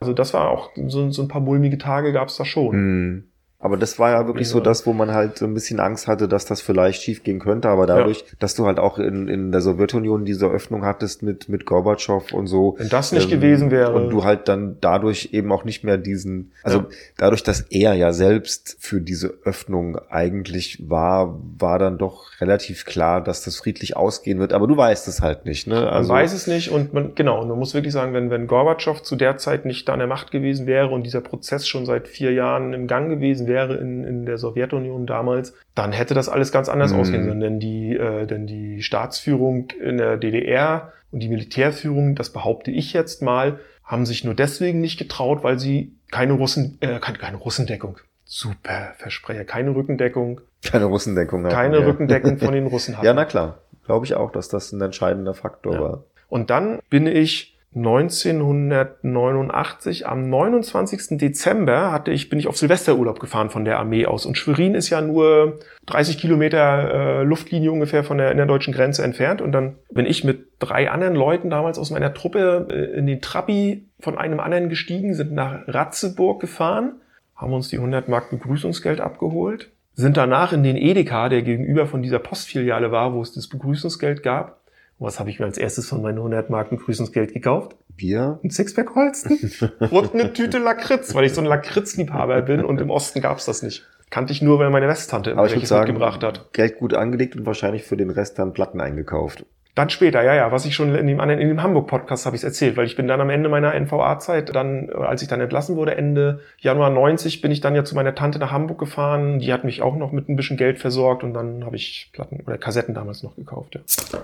Also 0.00 0.12
das 0.12 0.34
war 0.34 0.50
auch, 0.50 0.70
so, 0.88 1.10
so 1.10 1.22
ein 1.22 1.28
paar 1.28 1.40
mulmige 1.40 1.78
Tage 1.78 2.12
gab 2.12 2.28
es 2.28 2.36
da 2.36 2.44
schon. 2.44 2.76
Mhm. 2.76 3.29
Aber 3.62 3.76
das 3.76 3.98
war 3.98 4.10
ja 4.12 4.26
wirklich 4.26 4.48
so 4.48 4.56
Ja. 4.58 4.64
das, 4.64 4.86
wo 4.86 4.94
man 4.94 5.12
halt 5.12 5.36
so 5.36 5.44
ein 5.44 5.52
bisschen 5.52 5.80
Angst 5.80 6.08
hatte, 6.08 6.28
dass 6.28 6.46
das 6.46 6.62
vielleicht 6.62 7.02
schief 7.02 7.22
gehen 7.22 7.38
könnte. 7.40 7.68
Aber 7.68 7.86
dadurch, 7.86 8.24
dass 8.38 8.54
du 8.54 8.66
halt 8.66 8.78
auch 8.78 8.98
in, 8.98 9.28
in 9.28 9.52
der 9.52 9.60
Sowjetunion 9.60 10.24
diese 10.24 10.46
Öffnung 10.46 10.82
hattest 10.86 11.22
mit, 11.22 11.50
mit 11.50 11.66
Gorbatschow 11.66 12.32
und 12.32 12.46
so. 12.46 12.76
Wenn 12.78 12.88
das 12.88 13.12
nicht 13.12 13.28
gewesen 13.28 13.70
wäre. 13.70 13.92
Und 13.92 14.08
du 14.08 14.24
halt 14.24 14.48
dann 14.48 14.78
dadurch 14.80 15.28
eben 15.32 15.52
auch 15.52 15.64
nicht 15.64 15.84
mehr 15.84 15.98
diesen, 15.98 16.52
also 16.62 16.78
Ja. 16.78 16.86
dadurch, 17.18 17.42
dass 17.42 17.60
er 17.60 17.92
ja 17.92 18.14
selbst 18.14 18.78
für 18.80 19.02
diese 19.02 19.34
Öffnung 19.44 19.98
eigentlich 20.08 20.82
war, 20.88 21.38
war 21.58 21.78
dann 21.78 21.98
doch 21.98 22.40
relativ 22.40 22.86
klar, 22.86 23.22
dass 23.22 23.44
das 23.44 23.58
friedlich 23.58 23.94
ausgehen 23.94 24.38
wird. 24.38 24.54
Aber 24.54 24.68
du 24.68 24.76
weißt 24.78 25.06
es 25.06 25.20
halt 25.20 25.44
nicht, 25.44 25.66
ne? 25.66 25.74
Man 25.74 26.08
weiß 26.08 26.32
es 26.32 26.46
nicht 26.46 26.70
und 26.70 26.94
man, 26.94 27.14
genau, 27.14 27.42
und 27.42 27.48
man 27.48 27.58
muss 27.58 27.74
wirklich 27.74 27.92
sagen, 27.92 28.14
wenn, 28.14 28.30
wenn 28.30 28.46
Gorbatschow 28.46 29.02
zu 29.02 29.16
der 29.16 29.36
Zeit 29.36 29.66
nicht 29.66 29.90
an 29.90 29.98
der 29.98 30.08
Macht 30.08 30.30
gewesen 30.30 30.66
wäre 30.66 30.88
und 30.88 31.02
dieser 31.02 31.20
Prozess 31.20 31.68
schon 31.68 31.84
seit 31.84 32.08
vier 32.08 32.32
Jahren 32.32 32.72
im 32.72 32.86
Gang 32.86 33.10
gewesen 33.10 33.46
wäre 33.46 33.49
in, 33.58 34.04
in 34.04 34.26
der 34.26 34.38
Sowjetunion 34.38 35.06
damals, 35.06 35.54
dann 35.74 35.92
hätte 35.92 36.14
das 36.14 36.28
alles 36.28 36.52
ganz 36.52 36.68
anders 36.68 36.92
Mhm. 36.92 37.00
ausgehen 37.00 37.24
sollen. 37.24 37.40
Denn 37.40 37.60
die, 37.60 37.96
äh, 37.96 38.26
denn 38.26 38.46
die 38.46 38.82
Staatsführung 38.82 39.68
in 39.82 39.98
der 39.98 40.16
DDR 40.16 40.92
und 41.10 41.20
die 41.20 41.28
Militärführung, 41.28 42.14
das 42.14 42.30
behaupte 42.30 42.70
ich 42.70 42.92
jetzt 42.92 43.22
mal, 43.22 43.58
haben 43.84 44.06
sich 44.06 44.24
nur 44.24 44.34
deswegen 44.34 44.80
nicht 44.80 44.98
getraut, 44.98 45.42
weil 45.42 45.58
sie 45.58 45.92
keine 46.10 46.34
Russen, 46.34 46.78
äh, 46.80 46.98
keine, 47.00 47.18
keine 47.18 47.36
Russendeckung. 47.38 47.98
Super 48.24 48.92
Versprecher, 48.98 49.44
keine 49.44 49.74
Rückendeckung, 49.74 50.40
keine 50.64 50.84
Russendeckung 50.84 51.44
hatten, 51.44 51.54
keine 51.54 51.80
ja. 51.80 51.86
Rückendeckung 51.86 52.38
von 52.38 52.52
den 52.52 52.66
Russen 52.66 52.96
hatten. 52.96 53.04
Ja, 53.06 53.12
na 53.14 53.24
klar. 53.24 53.58
Glaube 53.86 54.06
ich 54.06 54.14
auch, 54.14 54.30
dass 54.30 54.48
das 54.48 54.70
ein 54.72 54.80
entscheidender 54.80 55.34
Faktor 55.34 55.74
Ja. 55.74 55.80
war. 55.80 56.04
Und 56.28 56.50
dann 56.50 56.78
bin 56.90 57.08
ich 57.08 57.58
1989 57.72 60.08
am 60.08 60.28
29. 60.28 61.18
Dezember 61.18 61.92
hatte 61.92 62.10
ich, 62.10 62.28
bin 62.28 62.40
ich 62.40 62.48
auf 62.48 62.56
Silvesterurlaub 62.56 63.20
gefahren 63.20 63.48
von 63.48 63.64
der 63.64 63.78
Armee 63.78 64.06
aus. 64.06 64.26
Und 64.26 64.36
Schwerin 64.36 64.74
ist 64.74 64.90
ja 64.90 65.00
nur 65.00 65.60
30 65.86 66.18
Kilometer 66.18 67.20
äh, 67.20 67.22
Luftlinie 67.22 67.70
ungefähr 67.70 68.02
von 68.02 68.18
der, 68.18 68.32
in 68.32 68.38
der 68.38 68.46
deutschen 68.46 68.74
Grenze 68.74 69.04
entfernt. 69.04 69.40
Und 69.40 69.52
dann 69.52 69.76
bin 69.88 70.04
ich 70.04 70.24
mit 70.24 70.48
drei 70.58 70.90
anderen 70.90 71.14
Leuten 71.14 71.48
damals 71.48 71.78
aus 71.78 71.90
meiner 71.90 72.12
Truppe 72.12 72.66
äh, 72.72 72.98
in 72.98 73.06
den 73.06 73.20
Trabi 73.20 73.86
von 74.00 74.18
einem 74.18 74.40
anderen 74.40 74.68
gestiegen, 74.68 75.14
sind 75.14 75.30
nach 75.30 75.60
Ratzeburg 75.68 76.40
gefahren, 76.40 76.94
haben 77.36 77.52
uns 77.52 77.68
die 77.68 77.76
100 77.76 78.08
Mark 78.08 78.30
Begrüßungsgeld 78.30 79.00
abgeholt, 79.00 79.70
sind 79.94 80.16
danach 80.16 80.52
in 80.52 80.64
den 80.64 80.76
Edeka, 80.76 81.28
der 81.28 81.42
gegenüber 81.42 81.86
von 81.86 82.02
dieser 82.02 82.18
Postfiliale 82.18 82.90
war, 82.90 83.14
wo 83.14 83.22
es 83.22 83.32
das 83.32 83.48
Begrüßungsgeld 83.48 84.24
gab. 84.24 84.59
Was 85.00 85.18
habe 85.18 85.30
ich 85.30 85.40
mir 85.40 85.46
als 85.46 85.56
erstes 85.56 85.88
von 85.88 86.02
meinen 86.02 86.18
100 86.18 86.50
Mark 86.50 86.68
Begrüßungsgeld 86.68 87.32
gekauft? 87.32 87.74
Bier? 87.88 88.38
Ein 88.44 88.50
Sixpack 88.50 88.94
Holsten 88.94 89.50
und 89.90 90.12
eine 90.12 90.34
Tüte 90.34 90.58
Lakritz, 90.58 91.14
weil 91.14 91.24
ich 91.24 91.32
so 91.32 91.40
ein 91.40 91.46
Lakritzliebhaber 91.46 92.42
bin 92.42 92.62
und 92.62 92.82
im 92.82 92.90
Osten 92.90 93.22
gab's 93.22 93.46
das 93.46 93.62
nicht. 93.62 93.86
Kannte 94.10 94.34
ich 94.34 94.42
nur, 94.42 94.58
weil 94.58 94.68
meine 94.68 94.88
Westtante 94.88 95.30
immer 95.30 95.44
welches 95.44 95.70
sagen, 95.70 95.92
mitgebracht 95.92 96.22
hat. 96.22 96.52
Geld 96.52 96.76
gut 96.76 96.92
angelegt 96.92 97.34
und 97.34 97.46
wahrscheinlich 97.46 97.84
für 97.84 97.96
den 97.96 98.10
Rest 98.10 98.38
dann 98.38 98.52
Platten 98.52 98.78
eingekauft. 98.78 99.46
Dann 99.76 99.88
später, 99.88 100.22
ja, 100.22 100.34
ja, 100.34 100.50
was 100.50 100.64
ich 100.64 100.74
schon 100.74 100.94
in 100.94 101.06
dem 101.06 101.20
anderen, 101.20 101.40
in 101.40 101.48
dem 101.48 101.62
Hamburg-Podcast 101.62 102.26
habe 102.26 102.34
ich 102.34 102.42
erzählt, 102.42 102.76
weil 102.76 102.86
ich 102.86 102.96
bin 102.96 103.06
dann 103.06 103.20
am 103.20 103.30
Ende 103.30 103.48
meiner 103.48 103.72
NVA-Zeit, 103.74 104.54
dann, 104.54 104.88
äh, 104.88 104.94
als 104.94 105.22
ich 105.22 105.28
dann 105.28 105.40
entlassen 105.40 105.76
wurde, 105.76 105.96
Ende 105.96 106.40
Januar 106.58 106.90
90, 106.90 107.40
bin 107.40 107.52
ich 107.52 107.60
dann 107.60 107.76
ja 107.76 107.84
zu 107.84 107.94
meiner 107.94 108.14
Tante 108.14 108.40
nach 108.40 108.50
Hamburg 108.50 108.78
gefahren. 108.78 109.38
Die 109.38 109.52
hat 109.52 109.64
mich 109.64 109.80
auch 109.82 109.96
noch 109.96 110.10
mit 110.10 110.28
ein 110.28 110.36
bisschen 110.36 110.56
Geld 110.56 110.78
versorgt 110.80 111.22
und 111.22 111.34
dann 111.34 111.64
habe 111.64 111.76
ich 111.76 112.10
Platten 112.12 112.42
oder 112.46 112.58
Kassetten 112.58 112.94
damals 112.94 113.22
noch 113.22 113.36
gekauft. 113.36 113.76
Ja. 113.76 114.20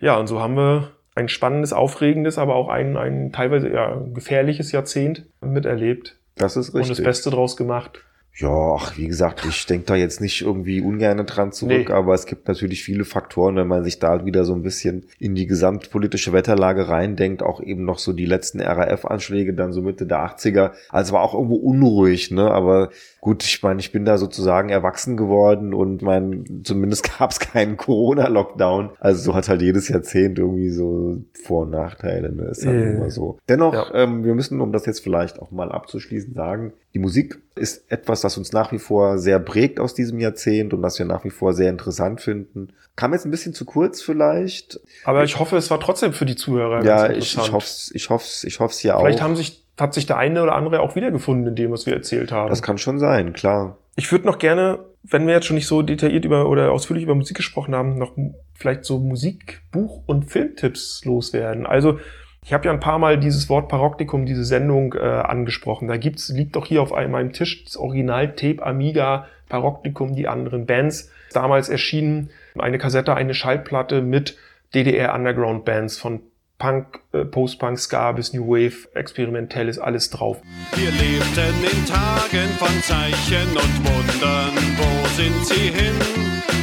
ja, 0.00 0.16
und 0.16 0.28
so 0.28 0.40
haben 0.40 0.56
wir 0.56 0.92
ein 1.14 1.28
spannendes, 1.28 1.72
aufregendes, 1.72 2.38
aber 2.38 2.54
auch 2.54 2.68
ein, 2.68 2.96
ein 2.96 3.32
teilweise 3.32 3.68
ja, 3.68 4.00
gefährliches 4.14 4.72
Jahrzehnt 4.72 5.26
miterlebt 5.40 6.16
Das 6.36 6.56
ist 6.56 6.70
und 6.70 6.80
richtig. 6.80 6.96
das 6.96 7.04
Beste 7.04 7.30
draus 7.30 7.56
gemacht. 7.56 8.02
Ja, 8.36 8.74
ach, 8.76 8.96
wie 8.96 9.06
gesagt, 9.06 9.44
ich 9.44 9.66
denke 9.66 9.84
da 9.86 9.96
jetzt 9.96 10.20
nicht 10.20 10.40
irgendwie 10.40 10.80
ungern 10.80 11.26
dran 11.26 11.52
zurück, 11.52 11.88
Nee. 11.88 11.92
aber 11.92 12.14
es 12.14 12.24
gibt 12.24 12.48
natürlich 12.48 12.82
viele 12.82 13.04
Faktoren, 13.04 13.56
wenn 13.56 13.66
man 13.66 13.84
sich 13.84 13.98
da 13.98 14.24
wieder 14.24 14.44
so 14.44 14.54
ein 14.54 14.62
bisschen 14.62 15.04
in 15.18 15.34
die 15.34 15.46
gesamtpolitische 15.46 16.32
Wetterlage 16.32 16.88
reindenkt, 16.88 17.42
auch 17.42 17.60
eben 17.60 17.84
noch 17.84 17.98
so 17.98 18.12
die 18.14 18.24
letzten 18.24 18.60
RAF-Anschläge 18.62 19.52
dann 19.52 19.72
so 19.72 19.82
Mitte 19.82 20.06
der 20.06 20.20
80er. 20.20 20.70
Also 20.88 21.12
war 21.12 21.22
auch 21.22 21.34
irgendwo 21.34 21.56
unruhig, 21.56 22.30
ne? 22.30 22.50
Aber 22.50 22.90
gut, 23.20 23.42
ich 23.44 23.62
meine, 23.62 23.80
ich 23.80 23.92
bin 23.92 24.06
da 24.06 24.16
sozusagen 24.16 24.70
erwachsen 24.70 25.18
geworden 25.18 25.74
und 25.74 26.00
mein, 26.00 26.62
zumindest 26.64 27.10
gab 27.18 27.32
es 27.32 27.40
keinen 27.40 27.76
Corona-Lockdown. 27.76 28.90
Also 29.00 29.22
so 29.22 29.34
hat 29.34 29.48
halt 29.48 29.60
jedes 29.62 29.88
Jahrzehnt 29.88 30.38
irgendwie 30.38 30.70
so 30.70 31.18
Vor- 31.44 31.62
und 31.62 31.70
Nachteile, 31.70 32.32
ne? 32.32 32.44
Ist 32.44 32.64
halt 32.64 32.76
Äh. 32.76 32.90
immer 32.92 33.10
so. 33.10 33.38
Dennoch, 33.48 33.74
Ja. 33.74 33.94
ähm, 33.94 34.24
wir 34.24 34.34
müssen, 34.34 34.60
um 34.60 34.72
das 34.72 34.86
jetzt 34.86 35.00
vielleicht 35.00 35.40
auch 35.40 35.50
mal 35.50 35.70
abzuschließen, 35.70 36.32
sagen, 36.34 36.72
die 36.94 36.98
Musik 36.98 37.38
ist 37.54 37.90
etwas, 37.90 38.20
das 38.20 38.36
uns 38.36 38.52
nach 38.52 38.72
wie 38.72 38.78
vor 38.78 39.18
sehr 39.18 39.38
prägt 39.38 39.78
aus 39.78 39.94
diesem 39.94 40.18
Jahrzehnt 40.18 40.74
und 40.74 40.82
das 40.82 40.98
wir 40.98 41.06
nach 41.06 41.24
wie 41.24 41.30
vor 41.30 41.52
sehr 41.52 41.70
interessant 41.70 42.20
finden. 42.20 42.72
Kam 42.96 43.12
jetzt 43.12 43.24
ein 43.24 43.30
bisschen 43.30 43.54
zu 43.54 43.64
kurz 43.64 44.02
vielleicht. 44.02 44.80
Aber 45.04 45.22
ich 45.22 45.38
hoffe, 45.38 45.56
es 45.56 45.70
war 45.70 45.78
trotzdem 45.78 46.12
für 46.12 46.26
die 46.26 46.36
Zuhörer 46.36 46.84
ja, 46.84 47.06
ganz 47.06 47.18
ich, 47.18 47.36
ich 47.36 47.52
hoffe 47.52 47.66
es 47.66 47.92
ich 47.94 48.10
hoff's, 48.10 48.44
ich 48.44 48.60
hoff's 48.60 48.82
ja 48.82 48.98
Vielleicht 48.98 49.20
auch. 49.20 49.24
haben 49.24 49.36
sich, 49.36 49.64
hat 49.78 49.94
sich 49.94 50.06
der 50.06 50.18
eine 50.18 50.42
oder 50.42 50.54
andere 50.54 50.80
auch 50.80 50.96
wiedergefunden 50.96 51.46
in 51.46 51.54
dem, 51.54 51.70
was 51.70 51.86
wir 51.86 51.94
erzählt 51.94 52.32
haben. 52.32 52.50
das 52.50 52.62
kann 52.62 52.78
schon 52.78 52.98
sein, 52.98 53.32
klar. 53.32 53.78
Ich 53.94 54.10
würde 54.10 54.26
noch 54.26 54.38
gerne, 54.38 54.80
wenn 55.02 55.26
wir 55.26 55.34
jetzt 55.34 55.46
schon 55.46 55.56
nicht 55.56 55.66
so 55.66 55.82
detailliert 55.82 56.24
über 56.24 56.48
oder 56.48 56.72
ausführlich 56.72 57.04
über 57.04 57.14
Musik 57.14 57.36
gesprochen 57.36 57.74
haben, 57.74 57.98
noch 57.98 58.16
vielleicht 58.54 58.84
so 58.84 58.98
Musik, 58.98 59.62
Buch 59.70 60.02
und 60.06 60.30
Filmtipps 60.30 61.04
loswerden. 61.04 61.66
Also 61.66 61.98
ich 62.42 62.52
habe 62.52 62.66
ja 62.66 62.72
ein 62.72 62.80
paar 62.80 62.98
Mal 62.98 63.18
dieses 63.18 63.48
Wort 63.48 63.68
Paroktikum, 63.68 64.24
diese 64.24 64.44
Sendung 64.44 64.94
äh, 64.94 65.00
angesprochen. 65.00 65.88
Da 65.88 65.96
gibt's, 65.96 66.30
liegt 66.30 66.56
doch 66.56 66.66
hier 66.66 66.82
auf 66.82 66.92
einem, 66.92 67.12
meinem 67.12 67.32
Tisch 67.32 67.64
das 67.64 67.76
Original 67.76 68.34
Tape 68.34 68.64
Amiga 68.64 69.26
Paroktikum, 69.48 70.14
die 70.14 70.26
anderen 70.26 70.66
Bands. 70.66 71.10
Damals 71.32 71.68
erschienen 71.68 72.30
eine 72.58 72.78
Kassette, 72.78 73.14
eine 73.14 73.34
Schallplatte 73.34 74.00
mit 74.00 74.36
DDR 74.74 75.14
Underground 75.14 75.64
Bands 75.64 75.98
von 75.98 76.22
Punk, 76.58 77.00
äh, 77.12 77.24
Post-Punk, 77.24 77.78
Ska 77.78 78.12
bis 78.12 78.32
New 78.32 78.46
Wave, 78.46 78.88
experimentell 78.94 79.68
ist 79.68 79.78
alles 79.78 80.10
drauf. 80.10 80.42
Wir 80.74 80.90
lebten 80.90 81.54
in 81.64 81.86
Tagen 81.86 82.48
von 82.58 82.82
Zeichen 82.82 83.48
und 83.48 83.84
Wundern. 83.84 84.54
Wo 84.76 85.08
sind 85.08 85.46
sie 85.46 85.70
hin? 85.70 85.94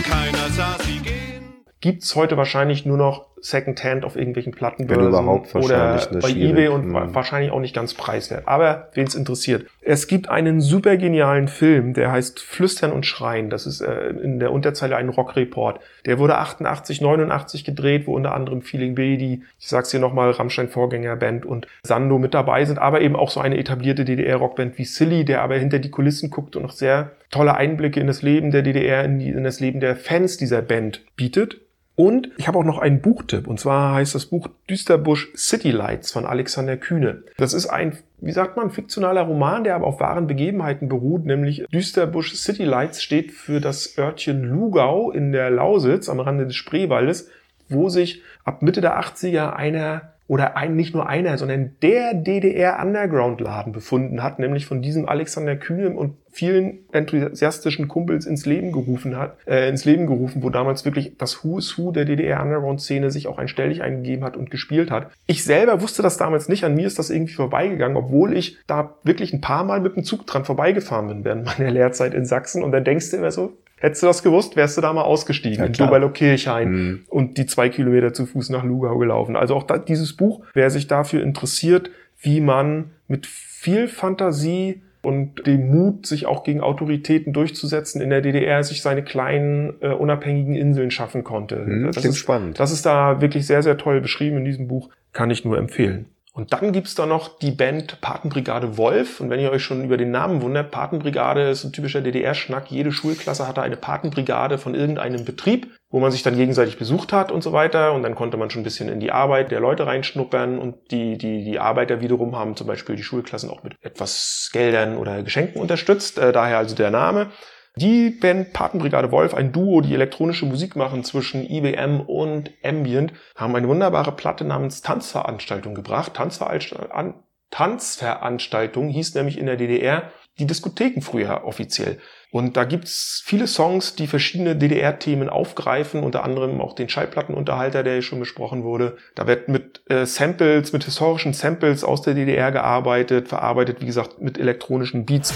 Keiner 0.03 0.49
sah 0.51 0.77
sie 0.83 0.99
gehen. 0.99 1.63
gibt's 1.81 2.15
heute 2.15 2.37
wahrscheinlich 2.37 2.85
nur 2.85 2.97
noch 2.97 3.25
Secondhand 3.41 4.03
auf 4.03 4.15
irgendwelchen 4.15 4.51
Plattenbörsen 4.51 5.07
überhaupt 5.09 5.53
oder 5.55 5.99
bei 6.21 6.29
eBay 6.29 6.67
und 6.69 6.87
Mhm. 6.87 6.93
wa- 6.93 7.07
wahrscheinlich 7.11 7.51
auch 7.51 7.59
nicht 7.59 7.75
ganz 7.75 7.93
preiswert. 7.93 8.43
Aber 8.47 8.89
wen 8.93 9.05
es 9.07 9.15
interessiert. 9.15 9.65
Es 9.81 10.07
gibt 10.07 10.29
einen 10.29 10.59
super 10.59 10.97
genialen 10.97 11.47
Film, 11.47 11.93
der 11.93 12.11
heißt 12.11 12.39
Flüstern 12.39 12.91
und 12.91 13.05
Schreien. 13.05 13.49
Das 13.49 13.65
ist 13.65 13.81
äh, 13.81 14.09
in 14.09 14.39
der 14.39 14.51
Unterzeile 14.51 14.95
ein 14.97 15.09
Rockreport. 15.09 15.79
Der 16.05 16.19
wurde 16.19 16.37
88, 16.37 16.99
89 17.01 17.63
gedreht, 17.63 18.07
wo 18.07 18.15
unter 18.15 18.33
anderem 18.33 18.61
Feeling 18.61 18.95
B, 18.95 19.17
die, 19.17 19.43
ich 19.59 19.67
sag's 19.67 19.91
hier 19.91 19.99
nochmal, 19.99 20.31
Rammstein 20.31 20.67
Vorgängerband 20.69 21.45
und 21.45 21.67
Sando 21.83 22.17
mit 22.19 22.33
dabei 22.33 22.65
sind, 22.65 22.79
aber 22.79 23.01
eben 23.01 23.15
auch 23.15 23.29
so 23.29 23.39
eine 23.39 23.57
etablierte 23.57 24.03
DDR-Rockband 24.03 24.77
wie 24.77 24.85
Silly, 24.85 25.25
der 25.25 25.41
aber 25.41 25.55
hinter 25.55 25.79
die 25.79 25.91
Kulissen 25.91 26.29
guckt 26.31 26.55
und 26.55 26.63
noch 26.63 26.71
sehr 26.71 27.11
tolle 27.29 27.55
Einblicke 27.55 27.99
in 27.99 28.07
das 28.07 28.21
Leben 28.21 28.51
der 28.51 28.61
DDR, 28.61 29.03
in, 29.05 29.19
die, 29.19 29.29
in 29.29 29.43
das 29.43 29.59
Leben 29.59 29.79
der 29.79 29.95
Fans 29.95 30.37
dieser 30.37 30.61
Band 30.61 31.03
bietet. 31.15 31.61
Und 31.99 32.29
ich 32.37 32.47
habe 32.47 32.59
auch 32.59 32.63
noch 32.63 32.77
einen 32.77 33.01
Buchtipp. 33.01 33.47
Und 33.47 33.59
zwar 33.59 33.95
heißt 33.95 34.13
das 34.13 34.27
Buch 34.27 34.49
Düsterbusch 34.69 35.33
City 35.35 35.71
Lights 35.71 36.11
von 36.11 36.27
Alexander 36.27 36.77
Kühne. 36.77 37.23
Das 37.37 37.55
ist 37.55 37.65
ein, 37.65 37.97
wie 38.19 38.31
sagt 38.31 38.55
man, 38.55 38.69
fiktionaler 38.69 39.23
Roman, 39.23 39.63
der 39.63 39.73
aber 39.73 39.87
auf 39.87 39.99
wahren 39.99 40.27
Begebenheiten 40.27 40.89
beruht. 40.89 41.25
Nämlich 41.25 41.65
Düsterbusch 41.73 42.35
City 42.35 42.65
Lights 42.65 43.01
steht 43.01 43.31
für 43.31 43.59
das 43.59 43.97
Örtchen 43.97 44.43
Lugau 44.43 45.09
in 45.09 45.31
der 45.31 45.49
Lausitz 45.49 46.07
am 46.07 46.19
Rande 46.19 46.45
des 46.45 46.55
Spreewaldes, 46.55 47.31
wo 47.67 47.89
sich 47.89 48.21
ab 48.45 48.61
Mitte 48.61 48.79
der 48.79 48.99
80er 49.01 49.53
einer 49.53 50.13
oder 50.27 50.57
ein, 50.57 50.75
nicht 50.75 50.93
nur 50.93 51.07
einer, 51.07 51.37
sondern 51.37 51.75
der 51.81 52.13
DDR 52.13 52.79
Underground 52.81 53.39
Laden 53.39 53.71
befunden 53.71 54.21
hat, 54.23 54.39
nämlich 54.39 54.65
von 54.65 54.81
diesem 54.81 55.07
Alexander 55.07 55.55
Kühne 55.55 55.91
und 55.91 56.15
vielen 56.29 56.79
enthusiastischen 56.91 57.87
Kumpels 57.87 58.25
ins 58.25 58.45
Leben 58.45 58.71
gerufen 58.71 59.17
hat, 59.17 59.37
äh, 59.47 59.69
ins 59.69 59.85
Leben 59.85 60.05
gerufen, 60.05 60.43
wo 60.43 60.49
damals 60.49 60.85
wirklich 60.85 61.17
das 61.17 61.43
Who 61.43 61.57
is 61.57 61.77
Who 61.77 61.91
der 61.91 62.05
DDR 62.05 62.41
Underground 62.41 62.81
Szene 62.81 63.09
sich 63.09 63.27
auch 63.27 63.37
ein 63.39 63.47
Stellig 63.47 63.81
eingegeben 63.81 64.23
hat 64.23 64.37
und 64.37 64.51
gespielt 64.51 64.91
hat. 64.91 65.09
Ich 65.25 65.43
selber 65.43 65.81
wusste 65.81 66.03
das 66.03 66.17
damals 66.17 66.49
nicht, 66.49 66.63
an 66.63 66.75
mir 66.75 66.85
ist 66.85 66.99
das 66.99 67.09
irgendwie 67.09 67.33
vorbeigegangen, 67.33 67.97
obwohl 67.97 68.37
ich 68.37 68.57
da 68.67 68.95
wirklich 69.03 69.33
ein 69.33 69.41
paar 69.41 69.63
Mal 69.63 69.79
mit 69.79 69.95
dem 69.95 70.03
Zug 70.03 70.27
dran 70.27 70.45
vorbeigefahren 70.45 71.07
bin 71.07 71.23
während 71.23 71.45
meiner 71.45 71.71
Lehrzeit 71.71 72.13
in 72.13 72.25
Sachsen 72.25 72.63
und 72.63 72.71
dann 72.71 72.83
denkst 72.83 73.11
du 73.11 73.17
immer 73.17 73.31
so, 73.31 73.53
Hättest 73.79 74.01
du 74.03 74.07
das 74.07 74.23
gewusst, 74.23 74.55
wärst 74.55 74.75
du 74.77 74.81
da 74.81 74.91
mal 74.91 75.03
ausgestiegen 75.03 75.59
Ja, 75.59 75.65
in. 75.65 75.73
Doberlo-Kirchhain 75.73 76.69
Mhm. 76.71 76.99
und 77.09 77.37
die 77.37 77.45
zwei 77.45 77.69
Kilometer 77.69 78.13
zu 78.13 78.25
Fuß 78.25 78.49
nach 78.49 78.63
Lugau 78.63 78.97
gelaufen. 78.97 79.35
Also 79.35 79.55
auch 79.55 79.63
da, 79.63 79.77
dieses 79.77 80.13
Buch, 80.15 80.41
wer 80.53 80.69
sich 80.69 80.87
dafür 80.87 81.21
interessiert, 81.21 81.89
wie 82.19 82.41
man 82.41 82.91
mit 83.07 83.27
viel 83.27 83.87
Fantasie 83.87 84.81
und 85.03 85.45
dem 85.45 85.69
Mut, 85.69 86.05
sich 86.07 86.25
auch 86.25 86.43
gegen 86.43 86.59
Autoritäten 86.61 87.31
durchzusetzen, 87.31 88.01
in 88.01 88.09
der 88.09 88.21
DDR 88.21 88.63
sich 88.63 88.81
seine 88.81 89.03
kleinen 89.03 89.75
äh, 89.79 89.89
unabhängigen 89.89 90.55
Inseln 90.55 90.89
schaffen 90.91 91.23
konnte. 91.23 91.57
Mhm, 91.57 91.85
das, 91.93 92.03
ist, 92.03 92.17
spannend. 92.17 92.59
das 92.59 92.71
ist 92.71 92.85
da 92.85 93.21
wirklich 93.21 93.45
sehr, 93.45 93.61
sehr 93.63 93.77
toll 93.77 94.01
beschrieben 94.01 94.37
in 94.37 94.45
diesem 94.45 94.67
Buch. 94.67 94.89
Kann 95.13 95.29
ich 95.29 95.45
nur 95.45 95.57
empfehlen. 95.57 96.05
Und 96.37 96.53
dann 96.53 96.71
gibt's 96.71 96.93
da 96.93 97.07
noch 97.07 97.39
die 97.39 97.49
Band 97.49 97.99
Patenbrigade 97.99 98.77
Wolf. 98.77 99.19
Und 99.19 99.31
wenn 99.31 99.39
ihr 99.39 99.49
euch 99.49 99.63
schon 99.63 99.83
über 99.83 99.97
den 99.97 100.11
Namen 100.11 100.43
wundert, 100.43 100.69
Patenbrigade 100.69 101.49
ist 101.49 101.63
ein 101.63 101.73
typischer 101.73 102.01
DDR-Schnack. 102.01 102.69
Jede 102.69 102.91
Schulklasse 102.91 103.47
hatte 103.47 103.63
eine 103.63 103.75
Patenbrigade 103.75 104.59
von 104.59 104.75
irgendeinem 104.75 105.25
Betrieb, 105.25 105.71
wo 105.89 105.99
man 105.99 106.11
sich 106.11 106.21
dann 106.21 106.37
gegenseitig 106.37 106.77
besucht 106.77 107.11
hat 107.11 107.31
und 107.31 107.41
so 107.41 107.53
weiter. 107.53 107.91
Und 107.93 108.03
dann 108.03 108.13
konnte 108.13 108.37
man 108.37 108.51
schon 108.51 108.61
ein 108.61 108.65
bisschen 108.65 108.87
in 108.87 108.99
die 108.99 109.11
Arbeit 109.11 109.49
der 109.49 109.59
Leute 109.59 109.87
reinschnuppern. 109.87 110.59
Und 110.59 110.91
die, 110.91 111.17
die, 111.17 111.43
die 111.43 111.57
Arbeiter 111.57 112.01
wiederum 112.01 112.35
haben 112.35 112.55
zum 112.55 112.67
Beispiel 112.67 112.95
die 112.95 113.03
Schulklassen 113.03 113.49
auch 113.49 113.63
mit 113.63 113.73
etwas 113.81 114.51
Geldern 114.53 114.95
oder 114.97 115.23
Geschenken 115.23 115.59
unterstützt. 115.59 116.19
Äh, 116.19 116.33
daher 116.33 116.59
also 116.59 116.75
der 116.75 116.91
Name. 116.91 117.31
Die 117.77 118.09
Band 118.09 118.53
Patenbrigade 118.53 119.11
Wolf, 119.11 119.35
ein 119.35 119.51
Duo, 119.51 119.81
die 119.81 119.93
elektronische 119.93 120.47
Musik 120.47 120.75
machen 120.75 121.03
zwischen 121.03 121.47
IBM 121.47 122.01
und 122.01 122.49
Ambient, 122.63 123.13
haben 123.35 123.55
eine 123.55 123.67
wunderbare 123.67 124.13
Platte 124.13 124.45
namens 124.45 124.81
Tanzveranstaltung 124.81 125.75
gebracht. 125.75 126.15
Tanzveranstaltung, 126.15 126.91
an, 126.91 127.13
Tanzveranstaltung 127.51 128.89
hieß 128.89 129.13
nämlich 129.13 129.37
in 129.37 129.45
der 129.45 129.57
DDR 129.57 130.11
die 130.39 130.47
Diskotheken 130.47 131.01
früher 131.01 131.45
offiziell. 131.45 131.99
Und 132.31 132.57
da 132.57 132.63
gibt's 132.63 133.21
viele 133.23 133.45
Songs, 133.45 133.93
die 133.93 134.07
verschiedene 134.07 134.55
DDR-Themen 134.55 135.29
aufgreifen, 135.29 136.01
unter 136.01 136.23
anderem 136.23 136.59
auch 136.61 136.73
den 136.73 136.89
Schallplattenunterhalter, 136.89 137.83
der 137.83 137.93
hier 137.93 138.01
schon 138.01 138.19
besprochen 138.19 138.63
wurde. 138.63 138.97
Da 139.13 139.27
wird 139.27 139.49
mit 139.49 139.81
äh, 139.87 140.07
Samples, 140.07 140.73
mit 140.73 140.83
historischen 140.83 141.33
Samples 141.33 141.83
aus 141.83 142.01
der 142.01 142.15
DDR 142.15 142.51
gearbeitet, 142.51 143.27
verarbeitet, 143.27 143.81
wie 143.81 143.85
gesagt, 143.85 144.19
mit 144.19 144.39
elektronischen 144.39 145.05
Beats. 145.05 145.31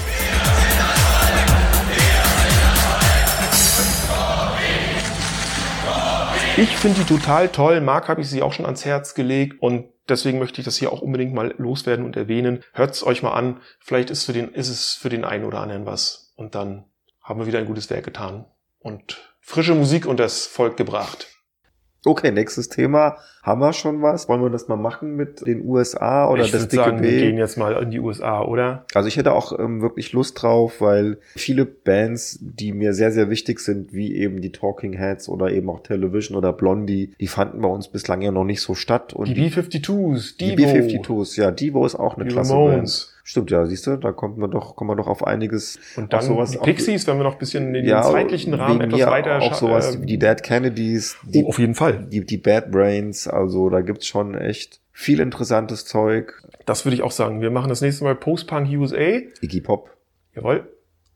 Ich 6.62 6.78
finde 6.78 7.00
die 7.00 7.08
total 7.08 7.50
toll. 7.50 7.82
Marc 7.82 8.08
habe 8.08 8.21
ich 8.21 8.30
sie 8.30 8.43
auch 8.43 8.54
schon 8.54 8.67
ans 8.67 8.86
Herz 8.86 9.15
gelegt 9.15 9.60
und 9.63 9.89
deswegen 10.08 10.38
möchte 10.38 10.62
ich 10.62 10.65
das 10.65 10.78
hier 10.78 10.93
auch 10.93 11.02
unbedingt 11.02 11.34
mal 11.34 11.56
loswerden 11.58 12.06
und 12.06 12.15
erwähnen. 12.15 12.63
Hört's 12.74 13.04
euch 13.04 13.24
mal 13.24 13.34
an. 13.34 13.62
Vielleicht 13.80 14.12
ist, 14.12 14.26
für 14.26 14.34
den, 14.34 14.50
ist 14.50 14.69
es 14.69 14.93
für 14.93 15.10
den 15.10 15.26
einen 15.26 15.45
oder 15.45 15.60
anderen 15.60 15.88
was. 15.88 16.34
Und 16.36 16.54
dann 16.54 16.86
haben 17.19 17.39
wir 17.39 17.47
wieder 17.47 17.58
ein 17.58 17.65
gutes 17.65 17.89
Werk 17.89 18.06
getan 18.06 18.45
und 18.78 19.34
frische 19.39 19.74
Musik 19.74 20.06
unters 20.06 20.45
Volk 20.45 20.78
gebracht. 20.78 21.30
Okay, 22.06 22.30
nächstes 22.32 22.69
Thema. 22.69 23.17
Haben 23.43 23.62
wir 23.62 23.73
schon 23.73 24.01
was? 24.04 24.30
Wollen 24.30 24.41
wir 24.43 24.49
das 24.51 24.67
mal 24.67 24.75
machen 24.75 25.15
mit 25.15 25.45
den 25.47 25.65
USA 25.65 26.30
oder 26.30 26.43
ich 26.43 26.51
das 26.51 26.67
dicke 26.67 26.84
sagen, 26.84 27.01
wir 27.01 27.10
B? 27.10 27.19
gehen 27.21 27.38
jetzt 27.38 27.58
mal 27.58 27.73
in 27.82 27.89
die 27.89 27.99
USA, 27.99 28.43
oder? 28.43 28.86
Also 28.93 29.08
ich 29.08 29.17
hätte 29.17 29.34
auch 29.34 29.58
ähm, 29.58 29.82
wirklich 29.82 30.13
Lust 30.13 30.41
drauf, 30.41 30.80
weil 30.80 31.17
viele 31.36 31.65
Bands, 31.65 32.38
die 32.41 32.71
mir 32.71 32.93
sehr, 32.93 33.12
sehr 33.12 33.30
wichtig 33.32 33.60
sind, 33.60 33.93
wie 33.93 34.15
eben 34.15 34.41
die 34.41 34.51
Talking 34.51 34.93
Heads 34.93 35.27
oder 35.27 35.49
eben 35.51 35.69
auch 35.69 35.80
Television 35.82 36.38
oder 36.38 36.54
Blondie, 36.54 37.13
die 37.19 37.27
fanden 37.27 37.62
bei 37.62 37.67
uns 37.67 37.88
bislang 37.88 38.21
ja 38.21 38.32
noch 38.32 38.43
nicht 38.45 38.62
so 38.62 38.75
statt. 38.75 39.13
Und 39.13 39.27
Die 39.27 39.34
B-52s, 39.34 40.38
die 40.38 40.56
Devo, 40.56 40.73
B-52s, 40.73 41.39
ja, 41.41 41.51
Devo 41.51 41.86
ist 41.86 41.95
auch 41.95 42.15
eine 42.15 42.25
die 42.25 42.32
klasse 42.32 42.54
Ramones. 42.54 43.06
Band. 43.06 43.12
Stimmt, 43.23 43.51
ja, 43.51 43.65
siehst 43.67 43.86
du, 43.86 43.97
da 43.97 44.12
kommt 44.12 44.39
man 44.39 44.49
doch, 44.49 44.75
kommt 44.75 44.88
man 44.89 44.97
doch 44.97 45.06
auf 45.08 45.25
einiges. 45.25 45.80
Und 45.95 46.12
dann 46.12 46.21
sowas- 46.23 46.51
die 46.51 46.58
Pixies, 46.58 47.06
wenn 47.06 47.17
wir 47.17 47.23
noch 47.23 47.34
ein 47.34 47.38
bisschen 47.39 47.67
in 47.67 47.73
den 47.73 47.86
ja, 47.86 48.01
zeitlichen 48.01 48.54
Rahmen 48.56 48.82
etwas 48.82 49.06
weiter 49.06 49.39
Auch 49.39 49.54
sowas 49.54 49.95
äh, 49.95 50.01
wie 50.01 50.06
die 50.08 50.17
Dead 50.19 50.41
Kennedys, 50.41 51.17
die, 51.23 51.43
oh, 51.43 51.49
auf 51.49 51.60
jeden 51.60 51.75
Fall. 51.75 52.08
die, 52.12 52.25
die 52.25 52.38
Bad 52.38 52.71
Brains, 52.71 53.27
also 53.34 53.70
da 53.70 53.82
gibt's 53.82 54.08
schon 54.08 54.36
echt 54.36 54.80
viel 54.91 55.20
interessantes 55.20 55.86
Zeug. 55.86 56.34
Das 56.65 56.86
würde 56.86 56.96
ich 56.96 57.02
auch 57.02 57.12
sagen. 57.12 57.41
Wir 57.41 57.52
machen 57.52 57.70
das 57.70 57.82
nächste 57.82 58.04
Mal 58.04 58.15
Post-Punk 58.15 58.70
USA. 58.78 59.20
Iggy 59.41 59.62
Pop. 59.62 59.89
Jawohl. 60.36 60.67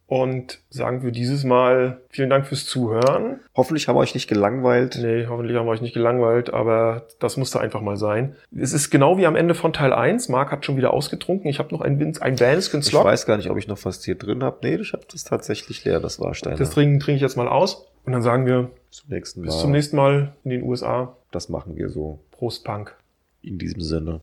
Und 0.07 0.59
sagen 0.69 1.01
wir 1.01 1.11
dieses 1.11 1.43
Mal 1.43 2.01
vielen 2.09 2.29
Dank 2.29 2.45
fürs 2.45 2.65
Zuhören. 2.67 3.39
Hoffentlich 3.55 3.87
haben 3.87 3.95
wir 3.95 4.01
euch 4.01 4.13
nicht 4.13 4.27
gelangweilt. 4.27 4.99
Nee, 5.01 5.25
hoffentlich 5.27 5.57
haben 5.57 5.65
wir 5.65 5.71
euch 5.71 5.81
nicht 5.81 5.95
gelangweilt, 5.95 6.53
aber 6.53 7.07
das 7.19 7.37
musste 7.37 7.59
einfach 7.59 7.81
mal 7.81 7.97
sein. 7.97 8.35
Es 8.55 8.71
ist 8.71 8.91
genau 8.91 9.17
wie 9.17 9.25
am 9.25 9.35
Ende 9.35 9.55
von 9.55 9.73
Teil 9.73 9.93
1. 9.93 10.29
Marc 10.29 10.51
hat 10.51 10.63
schon 10.63 10.77
wieder 10.77 10.93
ausgetrunken. 10.93 11.49
Ich 11.49 11.57
habe 11.57 11.73
noch 11.73 11.81
ein, 11.81 11.99
Win- 11.99 12.15
ein 12.21 12.39
Vanskin 12.39 12.81
Ich 12.81 12.93
weiß 12.93 13.25
gar 13.25 13.37
nicht, 13.37 13.49
ob 13.49 13.57
ich 13.57 13.67
noch 13.67 13.83
was 13.83 14.03
hier 14.05 14.13
drin 14.13 14.43
habe. 14.43 14.57
Nee, 14.61 14.75
ich 14.75 14.93
habe 14.93 15.03
das 15.11 15.23
tatsächlich 15.23 15.83
leer, 15.85 15.99
das 15.99 16.19
war 16.19 16.35
Steiner. 16.35 16.55
Das 16.57 16.69
trinke 16.69 17.11
ich 17.11 17.21
jetzt 17.21 17.35
mal 17.35 17.47
aus. 17.47 17.87
Und 18.05 18.11
dann 18.13 18.21
sagen 18.21 18.45
wir 18.45 18.69
zum 18.91 19.09
nächsten 19.09 19.39
Mal. 19.39 19.45
bis 19.47 19.59
zum 19.59 19.71
nächsten 19.71 19.95
Mal 19.95 20.35
in 20.43 20.51
den 20.51 20.61
USA. 20.61 21.17
Das 21.35 21.49
machen 21.49 21.75
wir 21.75 21.89
so. 21.89 22.21
Prost 22.31 22.63
Punk. 22.63 22.95
In 23.41 23.59
diesem 23.59 23.81
Sinne. 23.81 24.21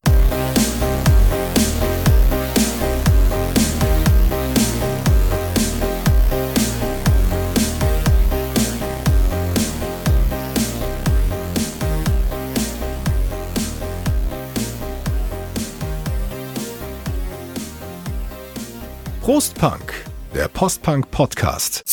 Prost 19.20 19.54
Punk, 19.58 19.92
der 20.34 20.48
Postpunk 20.48 21.10
Podcast. 21.10 21.84